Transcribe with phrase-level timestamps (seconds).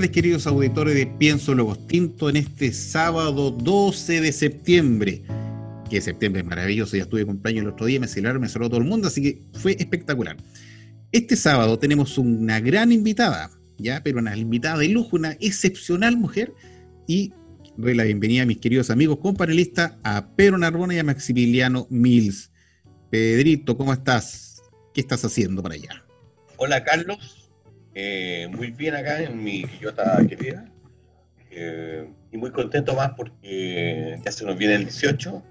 [0.00, 5.22] Tardes, queridos auditores de Pienso Luego Tinto, en este sábado 12 de septiembre.
[5.90, 8.80] Que septiembre es maravilloso, ya estuve cumpleaños el otro día, me celebraron, me saludó todo
[8.80, 10.38] el mundo, así que fue espectacular.
[11.12, 16.54] Este sábado tenemos una gran invitada, ya, pero una invitada de lujo, una excepcional mujer,
[17.06, 17.34] y
[17.76, 22.50] doy la bienvenida a mis queridos amigos companelistas, a Pedro Narbona y a Maximiliano Mills.
[23.10, 24.62] Pedrito, ¿cómo estás?
[24.94, 26.06] ¿Qué estás haciendo para allá?
[26.56, 27.39] Hola, Carlos.
[27.94, 30.70] Eh, muy bien acá en mi Quillota querida.
[31.50, 35.42] Eh, y muy contento más porque ya se nos viene el 18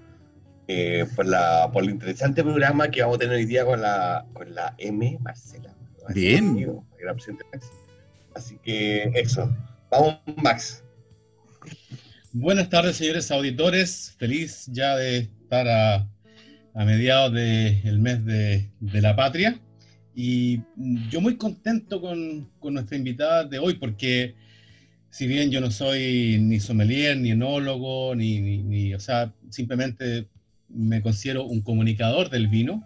[0.67, 4.25] eh, por, la, por el interesante programa que vamos a tener hoy día con la,
[4.33, 5.75] con la M, Marcela.
[6.13, 6.81] Bien.
[8.35, 9.53] Así que eso.
[9.91, 10.83] Vamos, Max.
[12.31, 14.15] Buenas tardes, señores auditores.
[14.17, 16.07] Feliz ya de estar a,
[16.75, 19.59] a mediados del mes de, de la patria.
[20.21, 20.63] Y
[21.09, 24.35] yo muy contento con, con, nuestra invitada de hoy, porque
[25.09, 30.27] si bien yo no soy ni sommelier, ni enólogo, ni, ni, ni o sea, simplemente
[30.67, 32.83] me considero un comunicador del vino,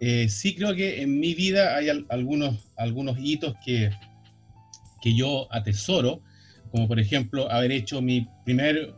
[0.00, 3.88] eh, sí creo que en mi vida hay al, algunos, algunos hitos que,
[5.00, 6.20] que yo atesoro,
[6.70, 8.94] como por ejemplo haber hecho mi primer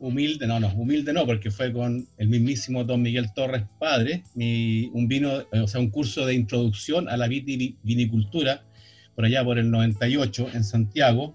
[0.00, 4.90] humilde, no, no, humilde no, porque fue con el mismísimo don Miguel Torres Padre, mi,
[4.92, 8.64] un vino, o sea, un curso de introducción a la vinicultura,
[9.14, 11.34] por allá por el 98 en Santiago.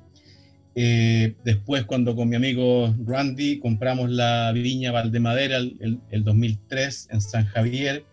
[0.75, 7.09] Eh, después, cuando con mi amigo Randy compramos la viña Valdemadera el, el, el 2003
[7.11, 8.03] en San Javier,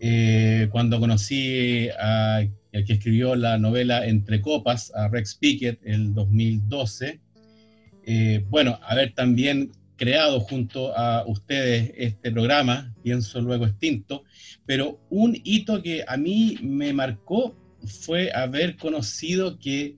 [0.00, 2.44] eh, cuando conocí a
[2.74, 7.20] el que escribió la novela Entre Copas, a Rex Pickett, el 2012,
[8.06, 14.24] eh, bueno, haber también creado junto a ustedes este programa, pienso luego extinto,
[14.66, 17.56] pero un hito que a mí me marcó
[17.86, 19.96] fue haber conocido que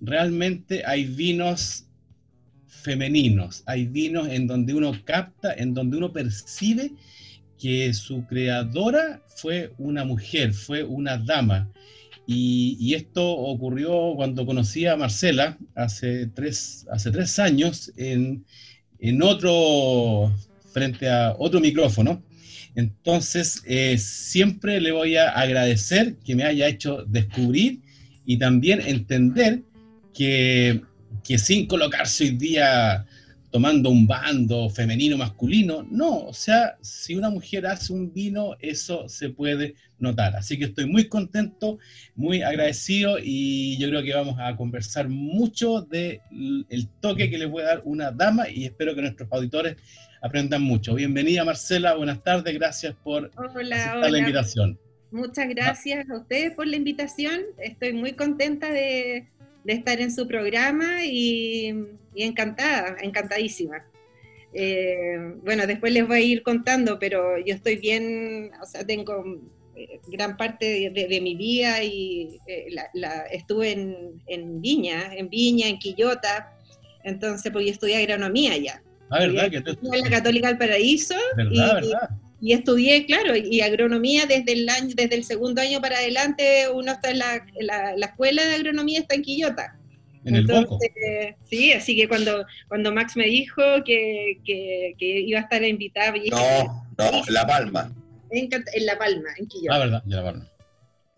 [0.00, 1.86] realmente hay vinos
[2.66, 6.92] femeninos, hay vinos en donde uno capta, en donde uno percibe
[7.58, 11.70] que su creadora fue una mujer, fue una dama,
[12.26, 18.44] y, esto ocurrió cuando conocí a Marcela hace tres, hace tres años en,
[18.98, 20.34] en otro,
[20.72, 22.22] frente a otro micrófono.
[22.74, 27.80] Entonces, eh, siempre le voy a agradecer que me haya hecho descubrir
[28.26, 29.62] y también entender
[30.12, 30.82] que,
[31.22, 33.06] que sin colocarse hoy día
[33.56, 39.08] tomando un bando femenino masculino, no, o sea, si una mujer hace un vino, eso
[39.08, 40.36] se puede notar.
[40.36, 41.78] Así que estoy muy contento,
[42.14, 46.20] muy agradecido y yo creo que vamos a conversar mucho del
[46.68, 49.76] de toque que le puede dar una dama y espero que nuestros auditores
[50.20, 50.94] aprendan mucho.
[50.94, 54.10] Bienvenida Marcela, buenas tardes, gracias por hola, aceptar hola.
[54.10, 54.78] la invitación.
[55.10, 59.28] Muchas gracias a ustedes por la invitación, estoy muy contenta de,
[59.64, 61.74] de estar en su programa y,
[62.16, 63.84] y encantada, encantadísima.
[64.52, 69.22] Eh, bueno, después les voy a ir contando, pero yo estoy bien, o sea, tengo
[69.76, 74.62] eh, gran parte de, de, de, mi vida y eh, la, la, estuve en, en,
[74.62, 76.56] Viña, en Viña, en Quillota,
[77.04, 78.82] entonces pues yo estudié agronomía allá.
[79.10, 79.50] Ah, ¿verdad?
[79.50, 79.76] Que tú...
[79.92, 81.14] En la Católica del Paraíso.
[81.36, 82.10] ¿Verdad, y, verdad?
[82.40, 86.92] y estudié, claro, y agronomía desde el año, desde el segundo año para adelante, uno
[86.92, 89.78] está en la, la, la escuela de agronomía está en Quillota.
[90.26, 95.38] En Entonces, el sí, así que cuando, cuando Max me dijo que, que, que iba
[95.38, 97.92] a estar invitada, no, no, La Palma.
[98.30, 99.76] En, en, La Palma, en Quillota.
[99.76, 100.52] Ah, verdad, en La Palma.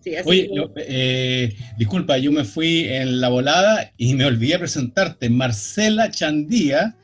[0.01, 0.55] Sí, así Oye, que...
[0.55, 5.31] yo, eh, disculpa, yo me fui en la volada y me olvidé presentarte.
[5.31, 6.95] Marcela Chandía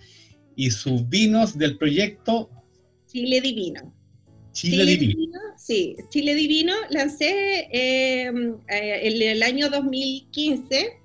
[0.57, 2.51] y sus vinos del proyecto
[3.07, 3.95] Chile Divino.
[4.53, 5.21] Chile, Chile Divino.
[5.21, 5.41] Divino.
[5.57, 8.31] Sí, Chile Divino lancé eh,
[8.69, 11.04] eh, en el año 2015,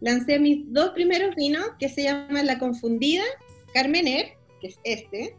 [0.00, 3.22] lancé mis dos primeros vinos que se llaman La Confundida,
[3.74, 5.36] Carmener, que es este,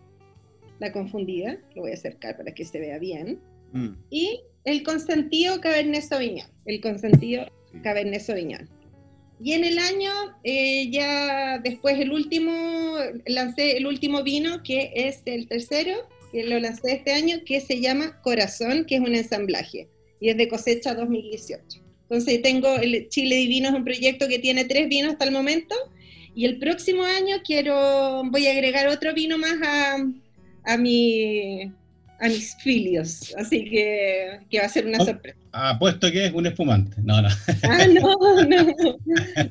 [0.79, 3.39] La Confundida, lo voy a acercar para que se vea bien,
[3.73, 3.89] mm.
[4.09, 7.79] y el consentido Cabernet Sauvignon, el consentido sí.
[7.79, 8.69] Cabernet Sauvignon.
[9.39, 10.11] y en el año,
[10.43, 16.59] eh, ya después el último, lancé el último vino, que es el tercero, que lo
[16.59, 20.93] lancé este año, que se llama Corazón, que es un ensamblaje, y es de cosecha
[20.93, 21.90] 2018.
[22.11, 25.73] Entonces tengo el Chile Divino, es un proyecto que tiene tres vinos hasta el momento,
[26.35, 29.95] y el próximo año quiero, voy a agregar otro vino más a,
[30.65, 31.71] a, mi,
[32.19, 35.05] a mis filios, así que, que va a ser una Oh.
[35.05, 35.37] sorpresa.
[35.53, 36.97] Apuesto que es un espumante.
[37.01, 37.29] No, no.
[37.63, 38.75] Ah, no, no,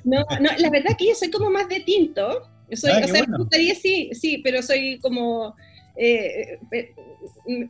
[0.05, 2.43] no, no, la verdad que yo soy como más de tinto.
[2.75, 3.27] Soy, Ah, o sea, bueno.
[3.33, 5.56] me gustaría sí, sí, pero soy como,
[6.00, 6.94] eh, eh,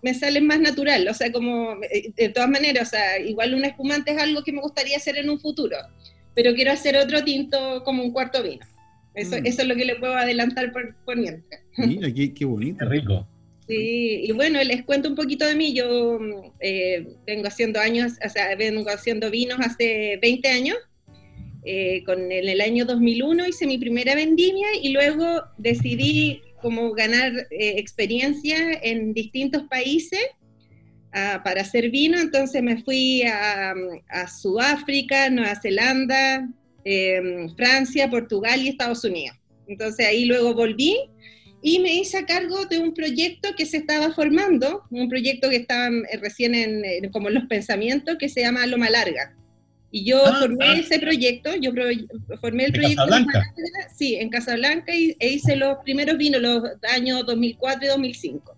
[0.03, 3.65] me sale más natural, o sea, como, eh, de todas maneras, o sea, igual un
[3.65, 5.77] espumante es algo que me gustaría hacer en un futuro,
[6.35, 8.65] pero quiero hacer otro tinto como un cuarto vino.
[9.15, 9.47] Eso, Mm.
[9.47, 11.61] eso es lo que le puedo adelantar por, por mientras.
[11.77, 12.85] Mira, qué, qué Qué bonito.
[12.89, 13.27] rico.
[13.67, 15.73] Sí, y bueno, les cuento un poquito de mí.
[15.75, 20.77] Yo mm, eh, vengo haciendo años, o sea, vengo haciendo vinos hace 20 años.
[21.65, 27.33] Eh, con en el año 2001 hice mi primera vendimia y luego decidí como ganar
[27.51, 30.21] eh, experiencia en distintos países
[31.13, 32.19] ah, para hacer vino.
[32.19, 33.75] Entonces me fui a,
[34.09, 36.49] a Sudáfrica, Nueva Zelanda,
[36.85, 39.37] eh, Francia, Portugal y Estados Unidos.
[39.67, 40.97] Entonces ahí luego volví
[41.63, 45.57] y me hice a cargo de un proyecto que se estaba formando, un proyecto que
[45.57, 49.37] estaba eh, recién en, como en los pensamientos, que se llama Loma Larga.
[49.93, 50.79] Y yo Ah, formé ah.
[50.79, 51.85] ese proyecto, yo pro-
[52.41, 53.43] formé el ¿De proyecto Casablanca?
[53.95, 58.57] Sí, en Casablanca, y, e hice los primeros vinos, los años 2004 y 2005.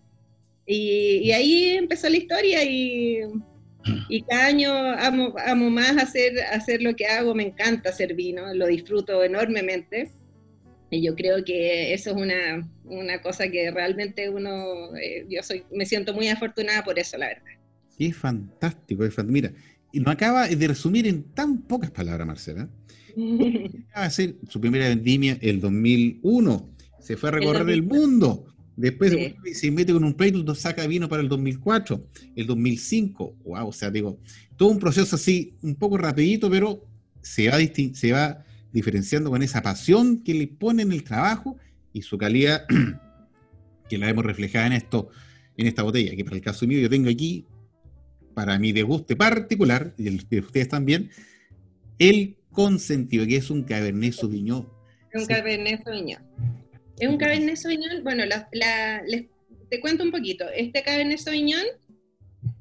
[0.67, 3.21] Y, y ahí empezó la historia y,
[4.09, 8.53] y cada año amo, amo más hacer, hacer lo que hago, me encanta hacer vino,
[8.55, 10.11] lo disfruto enormemente.
[10.91, 15.65] Y yo creo que eso es una, una cosa que realmente uno, eh, yo soy,
[15.73, 17.53] me siento muy afortunada por eso, la verdad.
[17.97, 19.51] Qué fantástico, es fan- Mira,
[19.93, 22.69] y nos acaba de resumir en tan pocas palabras, Marcela.
[23.17, 26.71] Acaba de hacer su primera vendimia el 2001.
[27.01, 28.01] Se fue a recorrer el 2004.
[28.01, 28.47] mundo.
[28.77, 29.55] Después Sí.
[29.55, 32.07] se mete con un nos saca vino para el 2004,
[32.37, 33.37] el 2005.
[33.45, 34.19] Wow, o sea, digo,
[34.57, 36.87] todo un proceso así, un poco rapidito, pero
[37.21, 37.59] se va,
[37.93, 41.59] se va diferenciando con esa pasión que le pone en el trabajo
[41.93, 42.65] y su calidad
[43.91, 45.11] que la vemos reflejada en esto,
[45.59, 47.45] en esta botella, que para el caso mío yo tengo aquí,
[48.35, 51.11] para mi deguste particular, y el de ustedes también,
[51.99, 54.69] el consentido, que es un Cabernet Sauvignon.
[55.13, 55.35] Es un Sí.
[55.35, 56.23] Cabernet Sauvignon.
[56.99, 59.27] Es un Cabernet Sauvignon, bueno, la- la- les-
[59.71, 60.45] te cuento un poquito.
[60.55, 61.65] Este Cabernet Sauvignon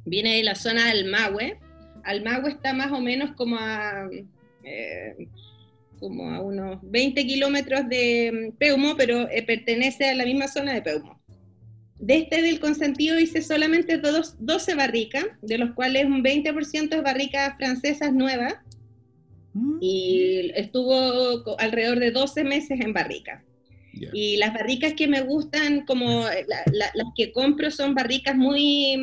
[0.05, 1.59] viene de la zona del Almagüe.
[2.03, 4.09] Almagüe está más o menos como a,
[4.63, 5.27] eh,
[5.99, 10.73] como a unos 20 kilómetros de mm, Peumo, pero eh, pertenece a la misma zona
[10.73, 11.20] de Peumo.
[12.01, 17.03] De este del consentido hice solamente dos- 12 barricas, de los cuales un 20% es
[17.03, 18.55] barricas francesas nuevas
[19.53, 23.43] Mm, y estuvo alrededor de 12 meses en barrica.
[24.13, 28.95] Y las barricas que me gustan, como la- la- las que compro, son barricas muy,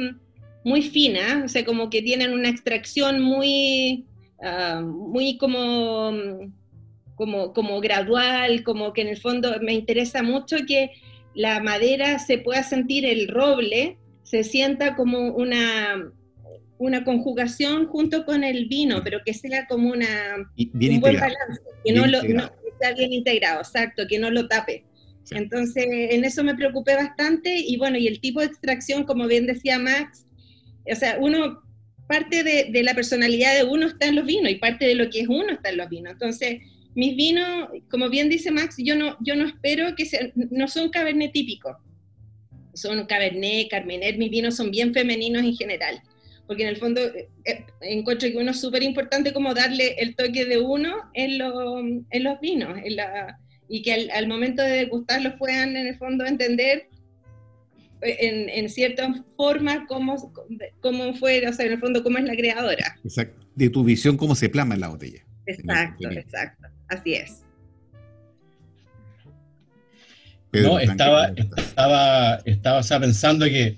[0.65, 4.07] muy finas, o sea, como que tienen una extracción muy,
[4.43, 6.13] ah, muy como,
[7.15, 10.93] como, como gradual, como que en el fondo me interesa mucho que
[11.39, 16.11] la madera se pueda sentir, el roble se sienta como una,
[16.79, 20.09] una conjugación junto con el vino, pero que sea como una,
[20.57, 21.39] Y bien un buen integrado.
[21.47, 24.85] balance, que Bien no lo, no- está bien integrado, exacto, que no lo tape.
[25.23, 25.37] Sí.
[25.37, 29.47] Entonces, en eso me preocupé bastante y bueno, y el tipo de extracción, como bien
[29.47, 30.27] decía Max,
[30.91, 31.63] o sea, uno,
[32.09, 35.09] parte de, de la personalidad de uno está en los vinos y parte de lo
[35.11, 36.15] que es uno está en los vinos.
[36.15, 36.63] Entonces,
[36.99, 40.91] mis vinos, como bien dice Max, yo no, yo no espero que sean, no son
[40.91, 41.77] cabernet típicos,
[42.75, 46.03] son cabernet, carmener, mis vinos son bien femeninos en general
[46.49, 50.17] porque en el fondo eh, eh, encuentro que uno es súper importante como darle el
[50.17, 53.39] toque de uno en, lo- en los vinos, en la-
[53.69, 56.89] y que al, al momento de degustarlos puedan en el fondo entender
[58.01, 60.33] eh, en, en cierta forma cómo,
[60.81, 62.97] cómo fue, o sea, en el fondo cómo es la creadora.
[63.05, 63.47] Exacto.
[63.55, 65.21] De tu visión, cómo se plasma en la botella.
[65.45, 67.45] Exacto, exacto, así es.
[70.51, 71.27] Pedro, no, estaba,
[71.57, 73.77] estaba, estaba o sea, pensando que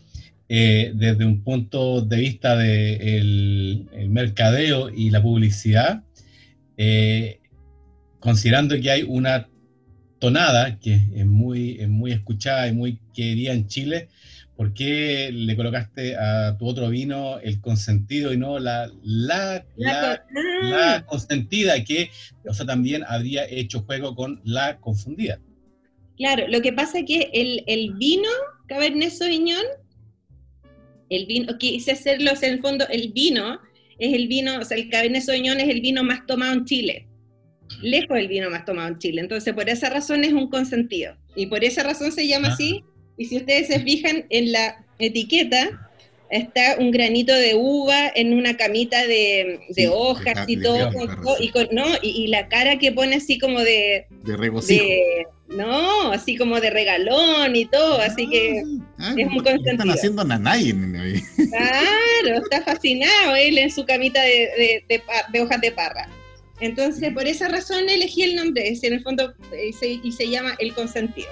[0.48, 6.02] eh, desde un punto de vista del el mercadeo y la publicidad,
[6.76, 7.40] eh,
[8.20, 9.48] considerando que hay una
[10.18, 14.08] tonada que es muy, es muy escuchada y muy querida en Chile,
[14.60, 20.12] ¿por qué le colocaste a tu otro vino el consentido y no la, la, la,
[20.12, 20.20] Ah,
[20.62, 22.10] la consentida que
[22.46, 25.40] o sea, también habría hecho juego con la confundida?
[26.18, 28.28] Claro, lo que pasa es que el, el vino
[28.68, 29.64] Cabernet Sauvignon,
[31.08, 33.58] el vino, quise hacerlo, en el fondo, el vino
[33.98, 37.06] es el vino, o sea, el Cabernet Sauvignon es el vino más tomado en Chile.
[37.80, 39.22] lejos el vino más tomado en Chile.
[39.22, 41.16] Entonces, por esa razón es un consentido.
[41.34, 42.52] Y por esa razón se llama Ah.
[42.52, 42.84] así.
[43.20, 45.90] Y si ustedes se fijan en la etiqueta,
[46.30, 50.88] está un granito de uva en una camita de, de Sí, hojas y todo,
[51.38, 54.82] y, con- no, y, y la cara que pone así como de, De regocijo.
[54.82, 58.62] de- no, así como de regalón y todo, así que
[58.98, 59.70] Ah, es un ¿por qué consentido.
[59.72, 60.72] Están haciendo nanay
[61.50, 66.08] Claro, está fascinado él en su camita de, de- de hojas de parra.
[66.60, 70.26] Entonces, por esa razón elegí el nombre, es en el fondo, eh, se- y se
[70.30, 71.28] llama El Consentido.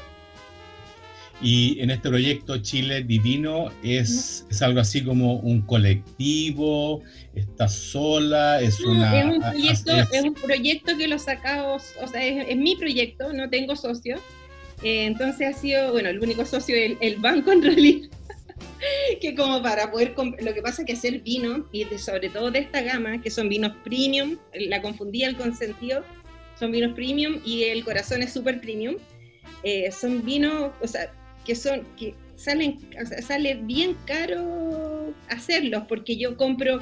[1.40, 7.02] Y en este proyecto Chile Divino es, es algo así como un colectivo,
[7.34, 9.20] está sola, es una...
[9.20, 12.74] es, un proyecto, es- es un proyecto que lo sacamos, o sea, es, es mi
[12.76, 14.16] proyecto, no tengo socio.
[14.82, 18.08] Eh, entonces ha sido, bueno, el único socio es el, el banco en realidad.
[19.20, 22.50] que como para poder, lo que pasa es que hacer vino, y de- sobre todo
[22.50, 26.04] de esta gama, que son vinos premium, la confundí el consentido,
[26.58, 28.96] son vinos premium y el corazón es super premium,
[29.62, 31.12] eh, son vinos, o sea,
[31.48, 36.80] que son, que salen, o sea, sale bien caro hacerlos, porque yo compro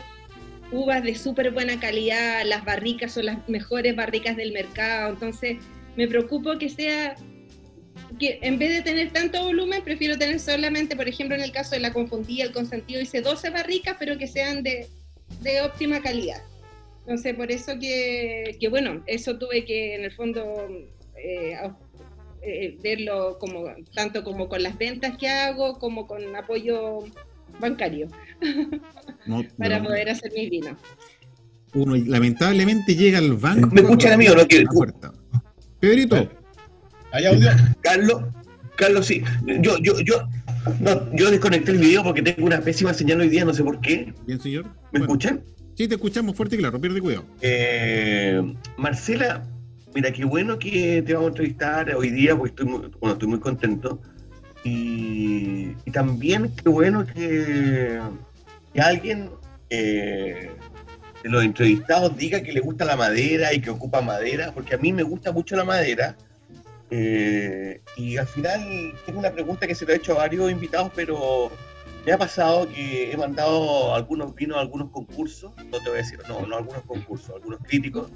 [0.73, 5.59] uvas de súper buena calidad, las barricas son las mejores barricas del mercado, entonces
[5.95, 7.15] me preocupo que sea,
[8.19, 11.77] que en vez de tener tanto volumen, prefiero tener solamente, por ejemplo, en el caso
[11.77, 14.89] de la confundida, el consentido, hice 12 barricas, pero que sean de,
[15.43, 16.43] de óptima calidad.
[17.03, 20.69] Entonces, por eso que, que, bueno, eso tuve que, en el fondo,
[21.17, 21.57] eh,
[22.43, 23.65] eh, verlo como,
[23.95, 27.01] tanto como con las ventas que hago, como con apoyo
[27.61, 28.09] bancario,
[29.27, 30.79] no, para poder hacer mis vinos.
[31.75, 33.69] Uno lamentablemente llega al banco.
[33.73, 34.43] ¿Me escuchan a mí o no?
[34.73, 35.13] Puerta.
[35.81, 36.29] Pedrito,
[37.13, 37.51] ¿Hay audio?
[37.83, 38.23] Carlos,
[38.77, 39.23] Carlos, sí.
[39.61, 40.29] Yo, yo, yo,
[40.81, 43.81] no, yo desconecté el video porque tengo una pésima señal hoy día, no sé por
[43.81, 44.13] qué.
[44.27, 44.65] bien señor.
[44.65, 45.43] ¿Me Bueno, escuchan?
[45.75, 47.27] Sí, te escuchamos fuerte y claro, pierde cuidado.
[47.43, 48.43] Eh,
[48.79, 49.47] Marcela,
[49.97, 53.29] mira, qué bueno que te vamos a entrevistar hoy día, porque estoy muy, bueno, estoy
[53.29, 53.99] muy contento.
[54.63, 57.99] Y, y también qué bueno que,
[58.75, 59.31] que alguien
[59.71, 60.51] eh,
[61.23, 64.79] de los entrevistados diga que le gusta la madera y que ocupa madera, porque a
[64.79, 66.15] mí me gusta mucho la madera.
[66.91, 70.93] Eh, y al final tengo una pregunta que se lo he hecho a varios invitados,
[70.95, 71.51] pero
[72.05, 76.03] me ha pasado que he mandado algunos vinos a algunos concursos, no te voy a
[76.03, 78.11] decir, no, no algunos concursos, algunos críticos,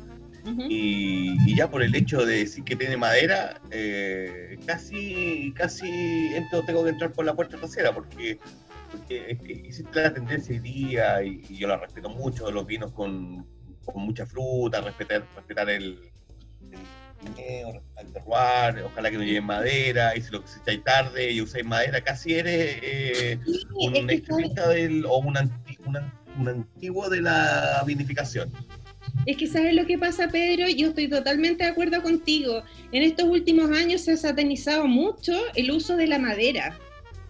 [0.68, 5.88] Y, y ya por el hecho de decir que tiene madera, eh, casi, casi
[6.34, 8.38] entro, tengo que entrar por la puerta trasera, porque,
[8.90, 12.92] porque que existe la tendencia hoy día, y, y yo la respeto mucho, los vinos
[12.92, 13.46] con,
[13.84, 15.98] con mucha fruta, respetar, respetar el,
[17.36, 22.00] el terroir, ojalá que no lleven madera, y si lo necesitáis tarde y usáis madera,
[22.02, 25.98] casi eres eh, Sí, un que extremista del, o un, anti- un
[26.38, 28.50] un antiguo de la vinificación.
[29.26, 32.62] Es que sabes lo que pasa, Pedro, yo estoy totalmente de acuerdo contigo.
[32.90, 36.78] En estos últimos años se ha satanizado mucho el uso de la madera.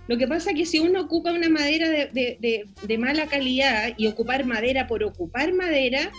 [0.07, 4.45] Lo que pasa es que si uno ocupa una madera de, mala calidad y ocupar
[4.45, 6.11] madera por ocupar madera,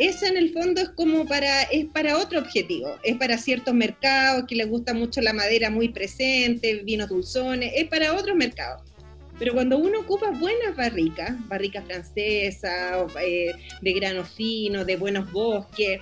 [0.00, 2.96] eso en el fondo es como para, es para otro objetivo.
[3.02, 7.88] Es para ciertos mercados que les gusta mucho la madera muy presente, vinos dulzones, es
[7.88, 8.89] para otros mercados.
[9.40, 13.50] Pero cuando uno ocupa buenas barricas, barricas francesas, eh,
[13.82, 16.00] de grano fino, de buenos bosques,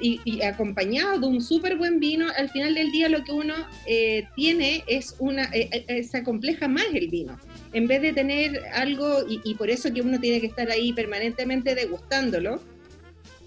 [0.00, 3.54] y, acompañado de un súper buen vino, al final del día lo que uno
[3.86, 7.38] eh, tiene es una, eh, eh, se acompleja más el vino.
[7.72, 11.74] En vez de tener algo, y, por eso que uno tiene que estar ahí permanentemente
[11.74, 12.60] degustándolo,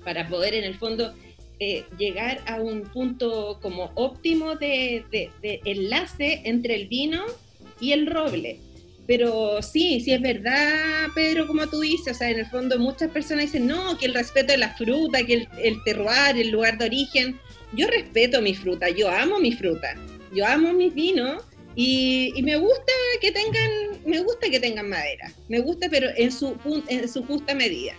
[0.03, 1.13] para poder en el fondo
[1.59, 5.03] eh, llegar a un punto como óptimo de
[5.41, 7.23] enlace entre el vino
[7.81, 8.59] y el roble.
[9.09, 13.09] Pero sí, sí es verdad, Pedro, como tú dices, o sea, en el fondo muchas
[13.09, 16.77] personas dicen, no, que el respeto de la fruta, que el, el terroir, el lugar
[16.77, 17.39] de origen.
[17.73, 19.95] Yo respeto mi fruta, yo amo mi fruta,
[20.31, 21.43] yo amo mis vinos
[21.75, 23.71] y, me gusta que tengan,
[24.05, 26.55] me gusta que tengan madera, me gusta, pero en su,
[26.87, 27.95] en su justa medida,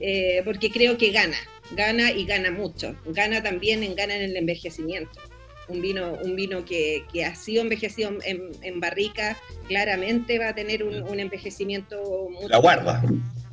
[0.00, 1.38] eh, porque creo que gana,
[1.76, 5.20] gana y gana mucho, gana también en gana en el envejecimiento.
[5.68, 9.36] Un vino, un vino que, que ha sido envejecido en, en barrica
[9.68, 13.02] claramente va a tener un, un envejecimiento mucho La guarda.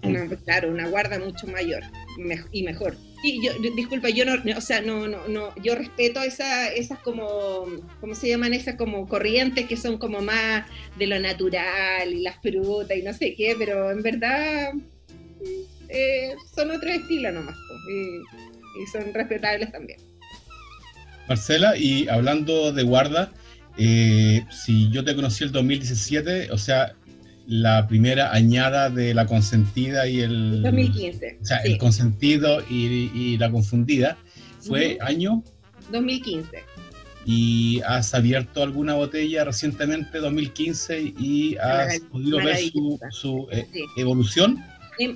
[0.02, 1.84] una- claro, una guarda mucho mayor
[2.52, 2.96] y mejor.
[3.24, 7.66] Y yo, disculpa, yo no, o sea, no, no, no, yo respeto esa, esas como,
[8.00, 8.54] ¿cómo se llaman?
[8.54, 13.14] Esas como corrientes que son como más de lo natural y las frutas y no
[13.14, 14.72] sé qué, pero en verdad
[15.90, 17.56] eh, son otro estilo nomás,
[17.90, 20.00] y son respetables también.
[21.28, 23.32] Marcela, y hablando de guarda,
[23.78, 26.94] eh, si yo te conocí el 2017, o sea,
[27.48, 30.62] la primera añada de la consentida y el...
[30.64, 31.40] 2015.
[31.42, 31.72] O sea, sí.
[31.72, 34.18] el consentido y, y la confundida
[34.68, 35.44] ¿Fue año?
[35.92, 36.64] 2015.
[37.26, 42.58] ¿Y has abierto alguna botella recientemente, 2015, y has podido ver
[43.12, 43.68] su, eh,
[43.98, 44.64] evolución?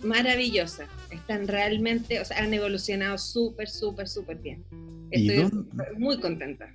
[0.04, 0.86] maravillosa.
[1.12, 4.63] Están realmente, o sea, han evolucionado súper, súper, súper bien.
[5.12, 5.50] Estoy
[5.98, 6.74] muy contenta.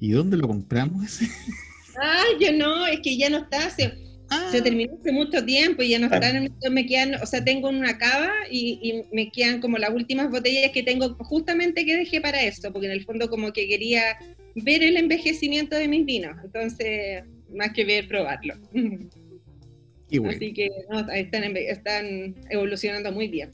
[0.00, 1.26] ¿Y dónde lo compramos ese?
[1.98, 3.70] Ah, yo no, es que ya no está.
[3.70, 3.92] Se,
[4.28, 4.48] ah.
[4.50, 6.30] se terminó hace mucho tiempo y ya no está.
[6.70, 10.72] Me quedan, o sea, tengo una cava y, y, me quedan como las últimas botellas
[10.72, 14.18] que tengo justamente que dejé para eso, porque en el fondo como que quería
[14.56, 16.36] ver el envejecimiento de mis vinos.
[16.44, 17.24] Entonces,
[17.54, 18.54] más que ver, probarlo.
[20.28, 20.70] Así que
[21.68, 23.50] están, evolucionando muy bien.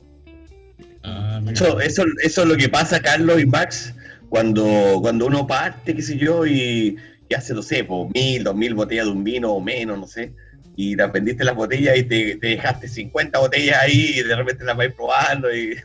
[1.50, 3.94] Eso, eso, eso es lo que pasa, Carlos y Max,
[4.28, 6.96] cuando, cuando uno parte, qué sé yo, y,
[7.36, 10.32] hace, no sé, por mil, dos mil botellas de un vino o menos, no sé,
[10.76, 14.76] y te aprendiste las botellas y te, dejaste 50 botellas ahí y de repente las
[14.76, 15.78] vais probando y,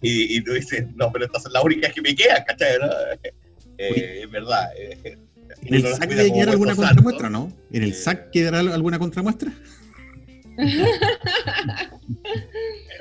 [0.00, 2.78] y, tú dices, no, pero estas son las únicas que me quedan, ¿cachai?
[3.80, 4.70] Eh, es verdad.
[4.76, 5.16] Eh,
[5.62, 7.52] ¿En el SAC debe quedar alguna contramuestra, no?
[7.70, 9.52] ¿En el SAC quedará alguna contramuestra?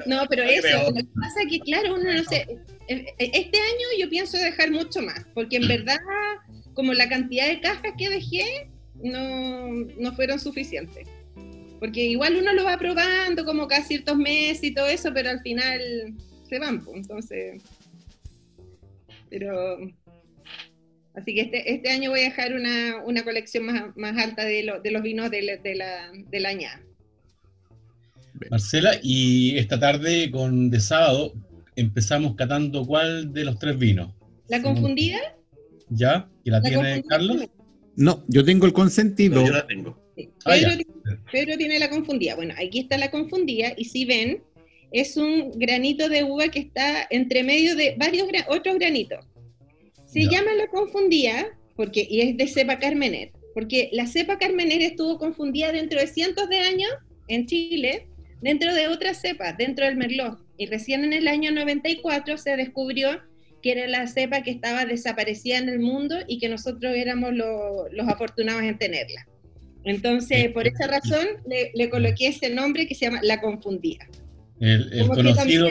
[0.08, 2.48] no, pero eso, lo que pasa es que, claro, uno no sé.
[2.88, 5.68] Este año yo pienso dejar mucho más, porque en mm.
[5.68, 6.00] verdad,
[6.74, 11.08] como la cantidad de cajas que dejé, no, no fueron suficientes.
[11.80, 15.42] Porque igual uno lo va probando como cada ciertos meses y todo eso, pero al
[15.42, 15.80] final
[16.50, 17.62] se van, pues, entonces.
[19.30, 19.78] Pero.
[21.14, 24.80] Así que este, este año voy a dejar una, una colección más, más alta de,
[24.84, 26.87] de los vinos de, de la, de la añada.
[28.50, 31.34] Marcela, y esta tarde con de sábado
[31.76, 34.14] empezamos catando cuál de los tres vinos.
[34.48, 35.20] ¿La confundida?
[35.90, 36.30] ¿Ya?
[36.44, 37.38] ¿Y la, tiene Carlos?
[37.96, 39.46] No, yo tengo el consentido.
[39.46, 39.98] yo la tengo.
[40.46, 40.56] Ah,
[41.32, 42.36] Pedro, tiene la confundida.
[42.36, 44.42] Bueno, aquí está la confundida y si ven,
[44.92, 49.26] es un granito de uva que está entre medio de varios otros granitos.
[50.06, 55.20] Se llama la confundida porque, y es de cepa Carmener, porque la cepa Carmener estuvo
[55.20, 56.90] confundida dentro de cientos de años
[57.28, 58.08] en Chile
[58.42, 60.40] dentro de otras cepas, dentro del Merlot.
[60.58, 63.22] Y recién en el año 94 se descubrió
[63.62, 68.08] que era la cepa que estaba desaparecida en el mundo y que nosotros éramos los
[68.08, 69.28] afortunados en tenerla.
[69.84, 71.26] Entonces, por esa razón,
[71.74, 74.06] le, coloqué ese nombre que se llama La Confundida.
[74.60, 75.68] El, conocido,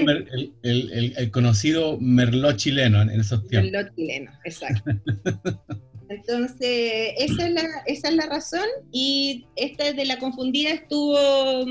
[0.62, 3.72] el, conocido Merlot chileno en esos tiempos.
[3.72, 4.90] Merlot chileno, exacto.
[6.09, 11.66] Entonces, esa es, la, esa es la razón y esta de la confundida estuvo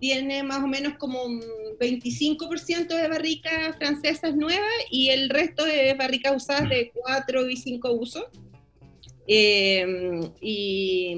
[0.00, 1.40] tiene más o menos como un
[1.78, 7.92] 25% de barricas francesas nuevas y el resto de barricas usadas de 4 y 5
[7.92, 8.24] usos.
[9.26, 11.14] Em, y,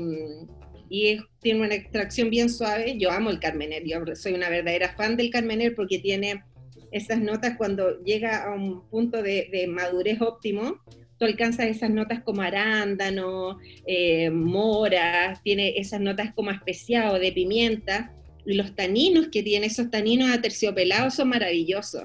[1.40, 2.98] tiene una extracción bien suave.
[2.98, 6.44] Yo amo el Carmener, yo soy una verdadera fan del Carmener porque tiene
[6.90, 10.82] esas notas cuando llega a un punto de, madurez óptimo.
[11.18, 18.12] Tú alcanzas esas notas como arándano, eh, mora, tiene esas notas como especiado de pimienta
[18.44, 22.04] los taninos que tiene, esos taninos aterciopelados son maravillosos.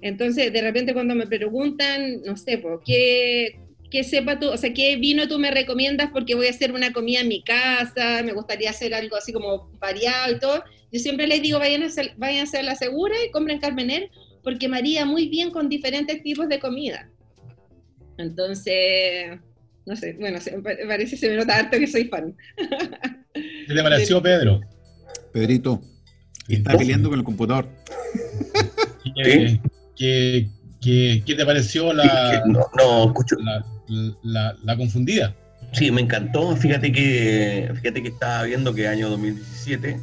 [0.00, 4.96] Entonces, de repente cuando me preguntan, no sé, ¿qué, qué sepa tú, o sea, qué
[4.96, 8.70] vino tú me recomiendas porque voy a hacer una comida en mi casa, me gustaría
[8.70, 12.40] hacer algo así como variado y todo, yo siempre les digo, vayan a, hacer, vayan
[12.40, 14.10] a hacer la segura y compren Carmener
[14.42, 17.08] porque maría muy bien con diferentes tipos de comida.
[18.18, 19.38] Entonces,
[19.86, 20.38] no sé, bueno,
[20.86, 22.36] parece que se me nota harto que soy fan.
[23.32, 24.60] ¿Qué te pareció, Pedro?
[25.32, 25.80] Pedrito,
[26.48, 27.66] está peleando con el computador.
[29.96, 30.48] ¿Qué,
[30.80, 33.36] te pareció la, no, escucho.
[34.22, 35.34] La, confundida?
[35.72, 36.54] Sí, me encantó.
[36.56, 40.00] Fíjate que, fíjate que estaba viendo que año 2017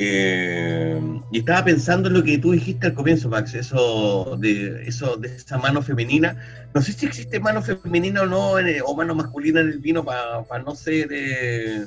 [0.00, 1.00] eh,
[1.32, 5.28] y estaba pensando en lo que tú dijiste al comienzo, Max, eso de, eso de
[5.28, 6.36] esa mano femenina.
[6.74, 8.52] No sé si existe mano femenina o no,
[8.84, 11.84] o mano masculina en el vino para no ser eh,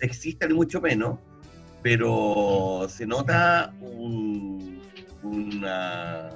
[0.00, 1.18] sexista ni mucho menos
[1.84, 3.72] pero se nota
[5.22, 6.30] una,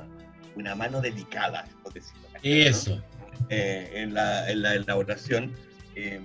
[0.54, 3.02] una, mano delicada, por decirlo Eso.
[3.48, 5.54] Eh, en, la, en, la, elaboración.
[5.94, 6.20] Eh,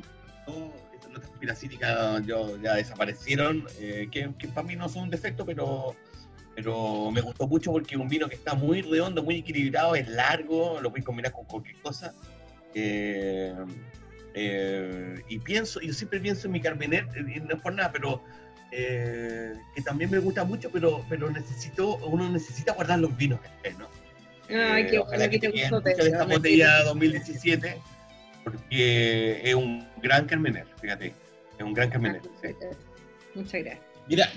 [1.00, 2.22] esas notas piracíticas
[2.62, 5.96] ya desaparecieron, eh, que, para mí no son un defecto, pero,
[6.54, 10.06] pero me gustó mucho porque es un vino que está muy redondo, muy equilibrado, es
[10.10, 12.14] largo, lo puedes combinar con cualquier cosa.
[15.30, 18.22] y pienso, yo siempre pienso en mi Carmener, no es por nada, pero
[18.76, 23.40] eh, que también me gusta mucho, pero, pero necesito, uno necesita guardar los vinos,
[23.78, 23.88] ¿no?
[24.50, 27.78] Ay, qué ojalá que te gustó de esta botella 2017,
[28.44, 31.14] porque es un gran Carmener, fíjate,
[31.58, 32.22] es un gran Carmener.
[33.36, 33.80] Muchas gracias.
[34.08, 34.30] Mira,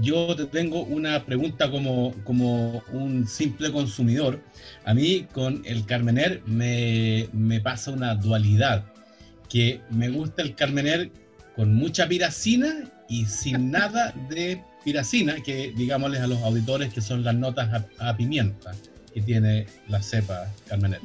[0.00, 4.40] yo te tengo una pregunta como, como un simple consumidor.
[4.84, 8.84] A mí con el Carmener me, me pasa una dualidad,
[9.50, 11.10] que me gusta el Carmener
[11.54, 17.24] con mucha piracina y sin nada de piracina, que digámosles a los auditores que son
[17.24, 18.72] las notas a, pimienta
[19.12, 21.00] que tiene la cepa Carmener.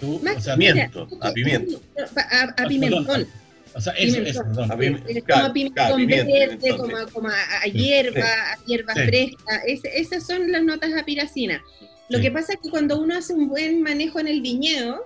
[0.00, 1.80] Tú, o sea, pimiento, a pimiento.
[2.16, 3.26] A, a pimentón.
[3.74, 4.72] O sea, eso, eso, perdón.
[4.72, 9.62] A como pimentón verde, como, como, a, hierba, a hierba fresca.
[9.66, 11.62] esas son las notas a piracina.
[12.08, 15.04] Lo que pasa es que cuando uno hace un buen manejo en el viñedo,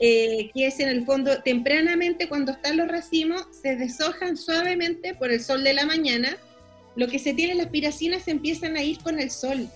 [0.00, 5.30] eh, que es en el fondo tempranamente cuando están los racimos, se deshojan suavemente por
[5.30, 6.36] el sol de la mañana.
[6.96, 9.68] Lo que se tiene, las piracinas se empiezan a ir con el sol.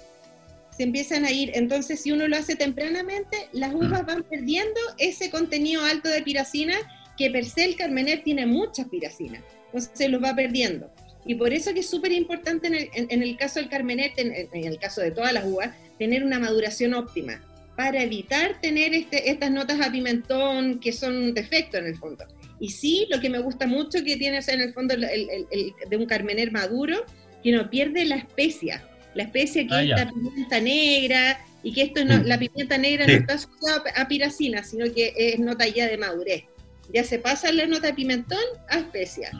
[0.76, 1.52] Se empiezan a ir.
[1.54, 6.74] Entonces, si uno lo hace tempranamente, las uvas van perdiendo ese contenido alto de piracina
[7.20, 10.90] que per se el Carmener tiene mucha piracina, entonces se los va perdiendo.
[11.26, 15.02] Y por eso que es súper importante en el, caso del Carmener, en, el caso
[15.02, 17.44] de todas las uvas, tener una maduración óptima
[17.76, 22.24] para evitar tener este, estas notas a pimentón que son un defecto en el fondo.
[22.58, 26.52] Y sí, lo que me gusta mucho que tiene en el fondo de un Carmener
[26.52, 27.04] maduro,
[27.42, 31.82] que no pierde la especia, la especia que ah, es la pimienta negra, y que
[31.82, 32.24] esto no, mm.
[32.24, 36.44] la pimienta negra no está asociada a piracina, sino que es nota ya de madurez
[36.92, 39.30] ya se pasa la nota de pimentón a especia.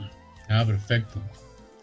[0.49, 1.23] Ah, perfecto.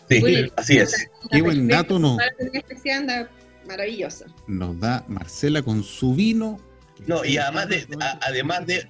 [0.10, 1.10] Sí, así es.
[1.30, 2.18] Qué buen dato no.
[2.54, 3.30] Especia anda
[3.68, 4.26] maravilloso.
[4.48, 6.60] Nos da Marcela con su vino.
[7.06, 7.88] No, y además de,
[8.22, 8.88] además de,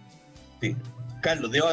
[0.62, 0.76] sí,
[1.22, 1.68] Carlos, debo,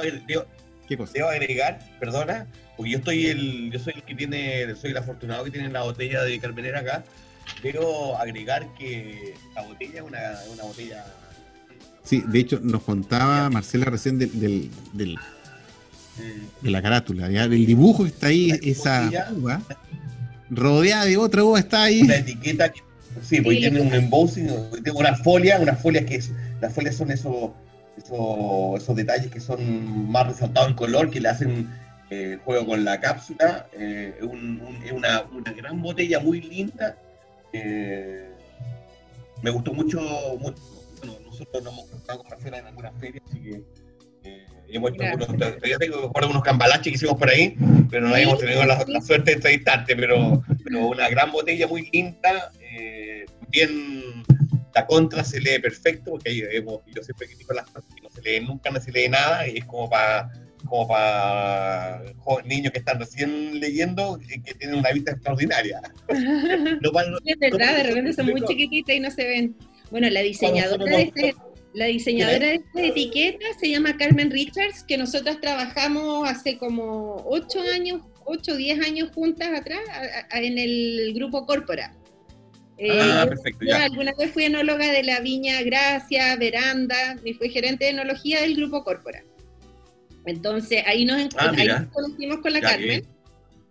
[0.89, 5.45] debo, agregar, perdona, porque yo estoy el, yo soy el que tiene, soy el afortunado
[5.45, 7.05] que tiene la botella de Carmenera acá.
[7.63, 10.19] Debo agregar que la botella es una,
[10.53, 11.05] una botella
[12.03, 15.19] Sí, de hecho, nos contaba Marcela recién del, del, del
[16.61, 17.49] de la carátula, ¿ya?
[17.49, 19.61] del dibujo que está ahí, esa uva,
[20.51, 22.03] rodeada de otra uva, está ahí.
[22.03, 22.73] La etiqueta,
[23.23, 24.49] sí, porque tiene un embossing,
[24.95, 27.51] una folia, una folia que es, las folias son esos,
[27.97, 31.71] esos, esos detalles que son más resaltados en color, que le hacen
[32.11, 33.67] eh, juego con la cápsula.
[33.73, 36.97] Eh, un, es una, una, gran botella muy linda.
[37.53, 38.31] Eh,
[39.43, 40.01] me gustó mucho,
[40.39, 40.63] mucho
[41.35, 43.63] nosotros nos hemos encontrado con en algunas ferias, así que
[44.25, 47.57] eh, hemos hecho algunos, todavía tengo unos cambalaches que hicimos por ahí,
[47.91, 52.51] pero no hemos tenido la, suerte de entrevistarte, pero, pero una gran botella muy linda,
[52.61, 54.25] eh, bien
[54.75, 58.23] la contra se lee perfecto, porque hemos, yo siempre critico las cosas que no se
[58.23, 60.31] lee nunca, no se lee nada, y es como para
[60.65, 62.03] como para
[62.45, 65.81] niños que están recién leyendo y que tienen una vista extraordinaria.
[66.09, 69.57] es verdad, de repente son muy chiquititas y no se ven.
[69.91, 71.35] Bueno, la diseñadora de este,
[71.75, 77.61] la diseñadora de esta etiqueta se llama Carmen Richards, que nosotras trabajamos hace como 8
[77.75, 79.81] años, 8 o 10 años juntas atrás
[80.33, 81.93] en el grupo Corpora.
[82.79, 87.51] Eh, ah, perfecto, yo alguna vez fui enóloga de la Viña Gracia, Veranda, y fui
[87.51, 89.25] gerente de enología del grupo Corpora.
[90.27, 91.53] Entonces ahí nos, ah,
[91.93, 93.05] conocimos con la Carmen.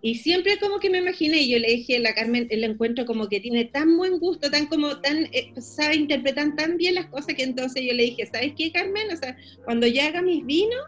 [0.06, 3.30] Y siempre como que me imaginé, yo le dije a la Carmen, el encuentro como
[3.30, 7.36] que tiene tan buen gusto, tan como tan, eh, sabe interpretar tan bien las cosas
[7.36, 9.10] que entonces yo le dije, ¿sabes qué, Carmen?
[9.14, 10.82] O sea, cuando yo haga mis vinos,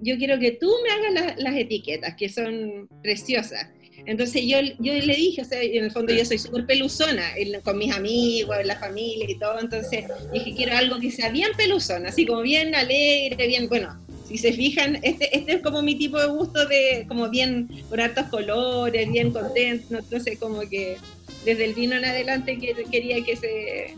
[0.00, 3.68] yo quiero que tú me hagas las etiquetas, que son preciosas.
[4.06, 7.78] Entonces yo, yo le dije, o sea, en el fondo yo soy súper peluzona con
[7.78, 12.26] mis amigos, la familia y todo, entonces dije, quiero algo que sea bien peluzona, así
[12.26, 16.26] como bien alegre, bien, bueno, si se fijan, este, este es como mi tipo de
[16.26, 20.98] gusto de, como bien, con hartos colores, bien contento, entonces como que
[21.46, 22.58] desde el vino en adelante
[22.90, 23.94] quería que se,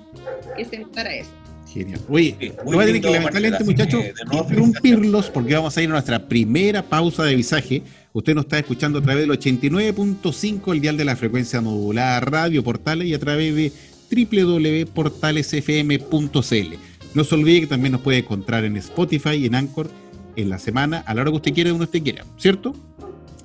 [0.56, 1.30] que se notara eso.
[1.72, 2.00] Genial.
[2.08, 6.28] Oye, no voy a tener que lamentablemente, muchachos, interrumpirlos porque vamos a ir a nuestra
[6.28, 7.82] primera pausa de visaje.
[8.12, 12.62] Usted nos está escuchando a través del 89.5, el dial de la frecuencia modulada Radio
[12.64, 13.72] Portales y a través de
[14.10, 16.74] www.portalesfm.cl.
[17.14, 19.88] No se olvide que también nos puede encontrar en Spotify y en Anchor
[20.36, 22.74] en la semana, a la hora que usted quiera, donde usted quiera, ¿cierto?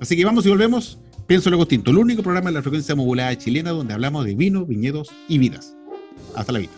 [0.00, 0.98] Así que vamos y volvemos.
[1.26, 4.64] Pienso lo distinto, el único programa de la frecuencia modulada chilena donde hablamos de vino,
[4.64, 5.74] viñedos y vidas.
[6.34, 6.76] Hasta la vista.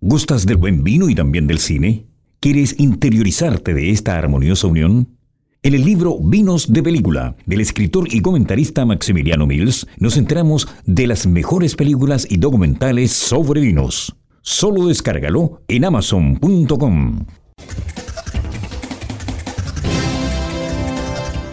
[0.00, 2.06] ¿Gustas del buen vino y también del cine?
[2.40, 5.18] ¿Quieres interiorizarte de esta armoniosa unión?
[5.64, 11.08] En el libro Vinos de Película, del escritor y comentarista Maximiliano Mills, nos enteramos de
[11.08, 14.14] las mejores películas y documentales sobre vinos.
[14.50, 17.26] Solo descárgalo en amazon.com.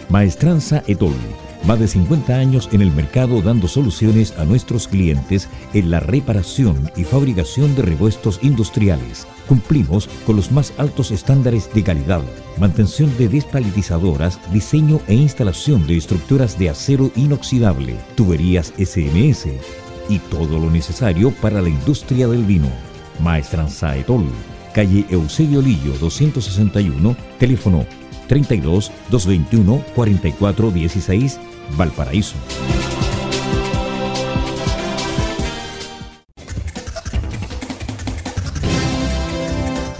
[0.08, 1.12] Maestranza Etol
[1.66, 6.90] Más de 50 años en el mercado dando soluciones a nuestros clientes en la reparación
[6.96, 9.26] y fabricación de repuestos industriales.
[9.46, 12.22] Cumplimos con los más altos estándares de calidad,
[12.58, 20.58] mantención de despalitizadoras, diseño e instalación de estructuras de acero inoxidable, tuberías SMS y todo
[20.58, 22.68] lo necesario para la industria del vino.
[23.20, 24.24] Maestranza Etol,
[24.74, 27.86] calle Eusebio Lillo 261, teléfono
[28.28, 31.40] 32 221 44 16
[31.76, 32.36] Valparaíso.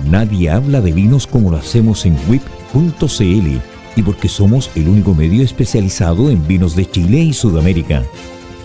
[0.08, 3.60] Nadie habla de vinos como lo hacemos en WIP.cl
[3.96, 8.04] y porque somos el único medio especializado en vinos de Chile y Sudamérica.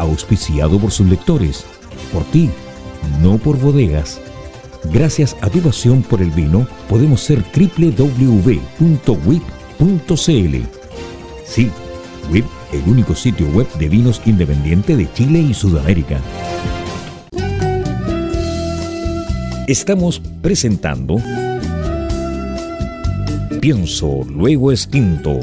[0.01, 1.63] Auspiciado por sus lectores.
[2.11, 2.49] Por ti,
[3.21, 4.19] no por bodegas.
[4.85, 8.25] Gracias a tu pasión por el vino, podemos ser www.wip.cl.
[11.45, 11.69] Sí,
[12.31, 16.19] WIP el único sitio web de vinos independiente de Chile y Sudamérica.
[19.67, 21.17] Estamos presentando
[23.61, 25.39] Pienso, luego extinto.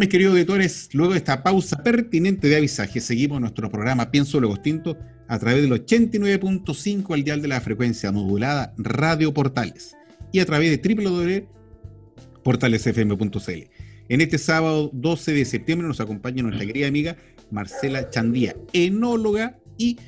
[0.00, 4.54] Mis queridos auditores, luego de esta pausa pertinente de avisaje, seguimos nuestro programa Pienso Luego
[4.54, 4.96] Extinto
[5.28, 9.94] a través del 89.5 al dial de la frecuencia modulada Radio Portales
[10.32, 13.70] y a través de www.portalesfm.cl.
[14.08, 17.18] En este sábado 12 de septiembre nos acompaña nuestra querida amiga
[17.50, 19.98] Marcela Chandía, enóloga y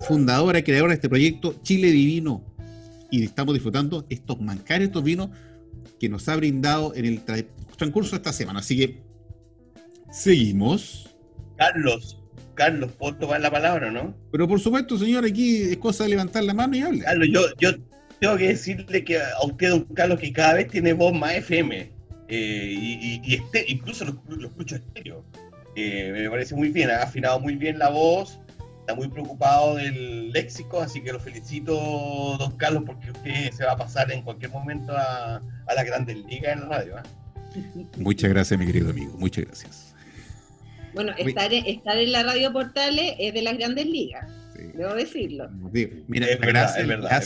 [0.00, 2.44] fundadora, creadora de este proyecto Chile Divino.
[3.12, 5.30] Y estamos disfrutando estos mancares, estos vinos
[6.00, 7.22] que nos ha brindado en el
[7.76, 8.58] transcurso de esta semana.
[8.58, 9.06] Así que
[10.10, 11.16] seguimos.
[11.56, 12.22] Carlos,
[12.54, 14.14] Carlos, ¿puedo tomar la palabra, no?
[14.32, 17.04] Pero por supuesto, señor, aquí es cosa de levantar la mano y hablar.
[17.04, 17.70] Carlos, yo, yo
[18.20, 21.92] tengo que decirle que a usted, don Carlos, que cada vez tiene voz más FM.
[22.28, 25.24] Eh, y, este, incluso lo, escucho estéreo.
[25.76, 28.40] Eh, me parece muy bien, ha afinado muy bien la voz,
[28.80, 33.72] está muy preocupado del léxico, así que lo felicito, don Carlos, porque usted se va
[33.72, 36.98] a pasar en cualquier momento a, a la Grandes Ligas en la radio.
[36.98, 37.86] ¿eh?
[37.96, 39.87] Muchas gracias, mi querido amigo, muchas gracias.
[40.98, 44.28] Bueno, estar, estar en la radio Portales es de las grandes ligas.
[44.74, 45.48] Debo decirlo.
[46.08, 47.22] Mira, es verdad, es verdad,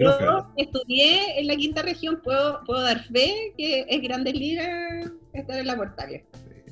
[0.00, 5.58] yo, estudié en la quinta región, puedo, puedo dar fe que es Grandes Ligas estar
[5.58, 6.22] en la Portales.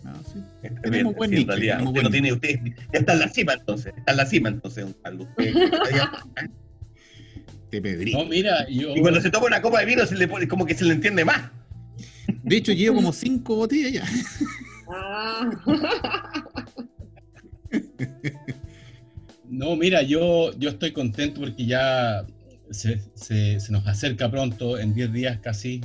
[0.03, 0.41] No, sí.
[0.83, 2.61] Tenemos buen nick, realidad, usted no tiene, usted
[2.95, 5.29] ya está en la cima entonces, está en la cima entonces, don Carlos.
[7.71, 8.15] Te pedrí.
[8.15, 8.97] No, mira, yo...
[8.97, 10.95] Y cuando se toma una copa de vino se le pone, como que se le
[10.95, 11.51] entiende más.
[12.43, 14.05] De hecho, llevo como cinco botellas ya.
[14.91, 15.51] Ah.
[19.59, 22.25] No, mira, yo, yo estoy contento porque ya
[22.71, 23.01] se,
[23.71, 25.81] nos acerca pronto, en 10 días casi,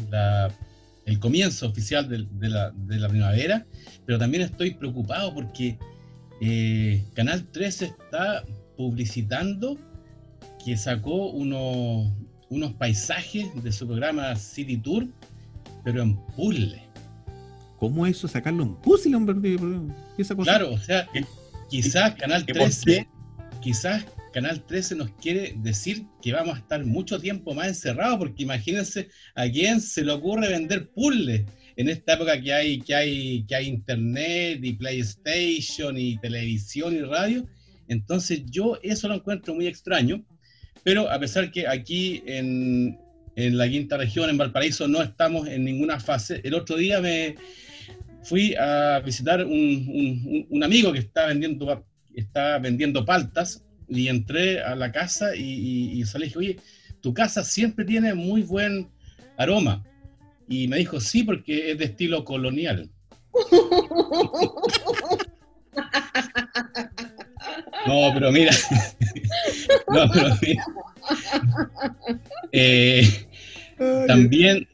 [1.06, 3.66] el comienzo oficial de, la, primavera,
[4.06, 5.80] pero también estoy preocupado porque
[6.40, 8.44] eh, Canal 13 está
[8.78, 9.76] publicitando
[10.64, 12.14] que sacó unos,
[12.50, 15.08] unos paisajes de su programa City Tour,
[15.84, 16.80] pero en puzzle.
[17.80, 19.58] ¿Cómo eso sacarlo en puzzle, hombre?
[20.16, 20.52] Esa cosa?
[20.52, 21.08] Claro, o sea,
[21.72, 23.08] quizás Canal 13,
[23.64, 28.44] quizás Canal 13 nos quiere decir que vamos a estar mucho tiempo más encerrados, porque
[28.44, 31.44] imagínense a quién se le ocurre vender puzzles
[31.76, 37.02] en esta época que hay, que hay, que hay internet y PlayStation y televisión y
[37.02, 37.48] radio.
[37.88, 40.26] Entonces yo eso lo encuentro muy extraño,
[40.84, 43.00] pero a pesar que aquí en,
[43.36, 47.36] en la quinta región, en Valparaíso, no estamos en ninguna fase, el otro día me,
[48.24, 54.76] fui a visitar un, un, amigo que está vendiendo, está vendiendo paltas y entré a
[54.76, 56.60] la casa y, y, salí y dije, oye,
[57.02, 58.90] tu casa siempre tiene muy buen
[59.38, 59.84] aroma.
[60.48, 62.90] Y me dijo, sí, porque es de estilo colonial.
[67.86, 68.52] No, pero mira.
[69.90, 70.66] no, pero mira.
[72.52, 73.28] Eh,
[74.08, 74.68] también,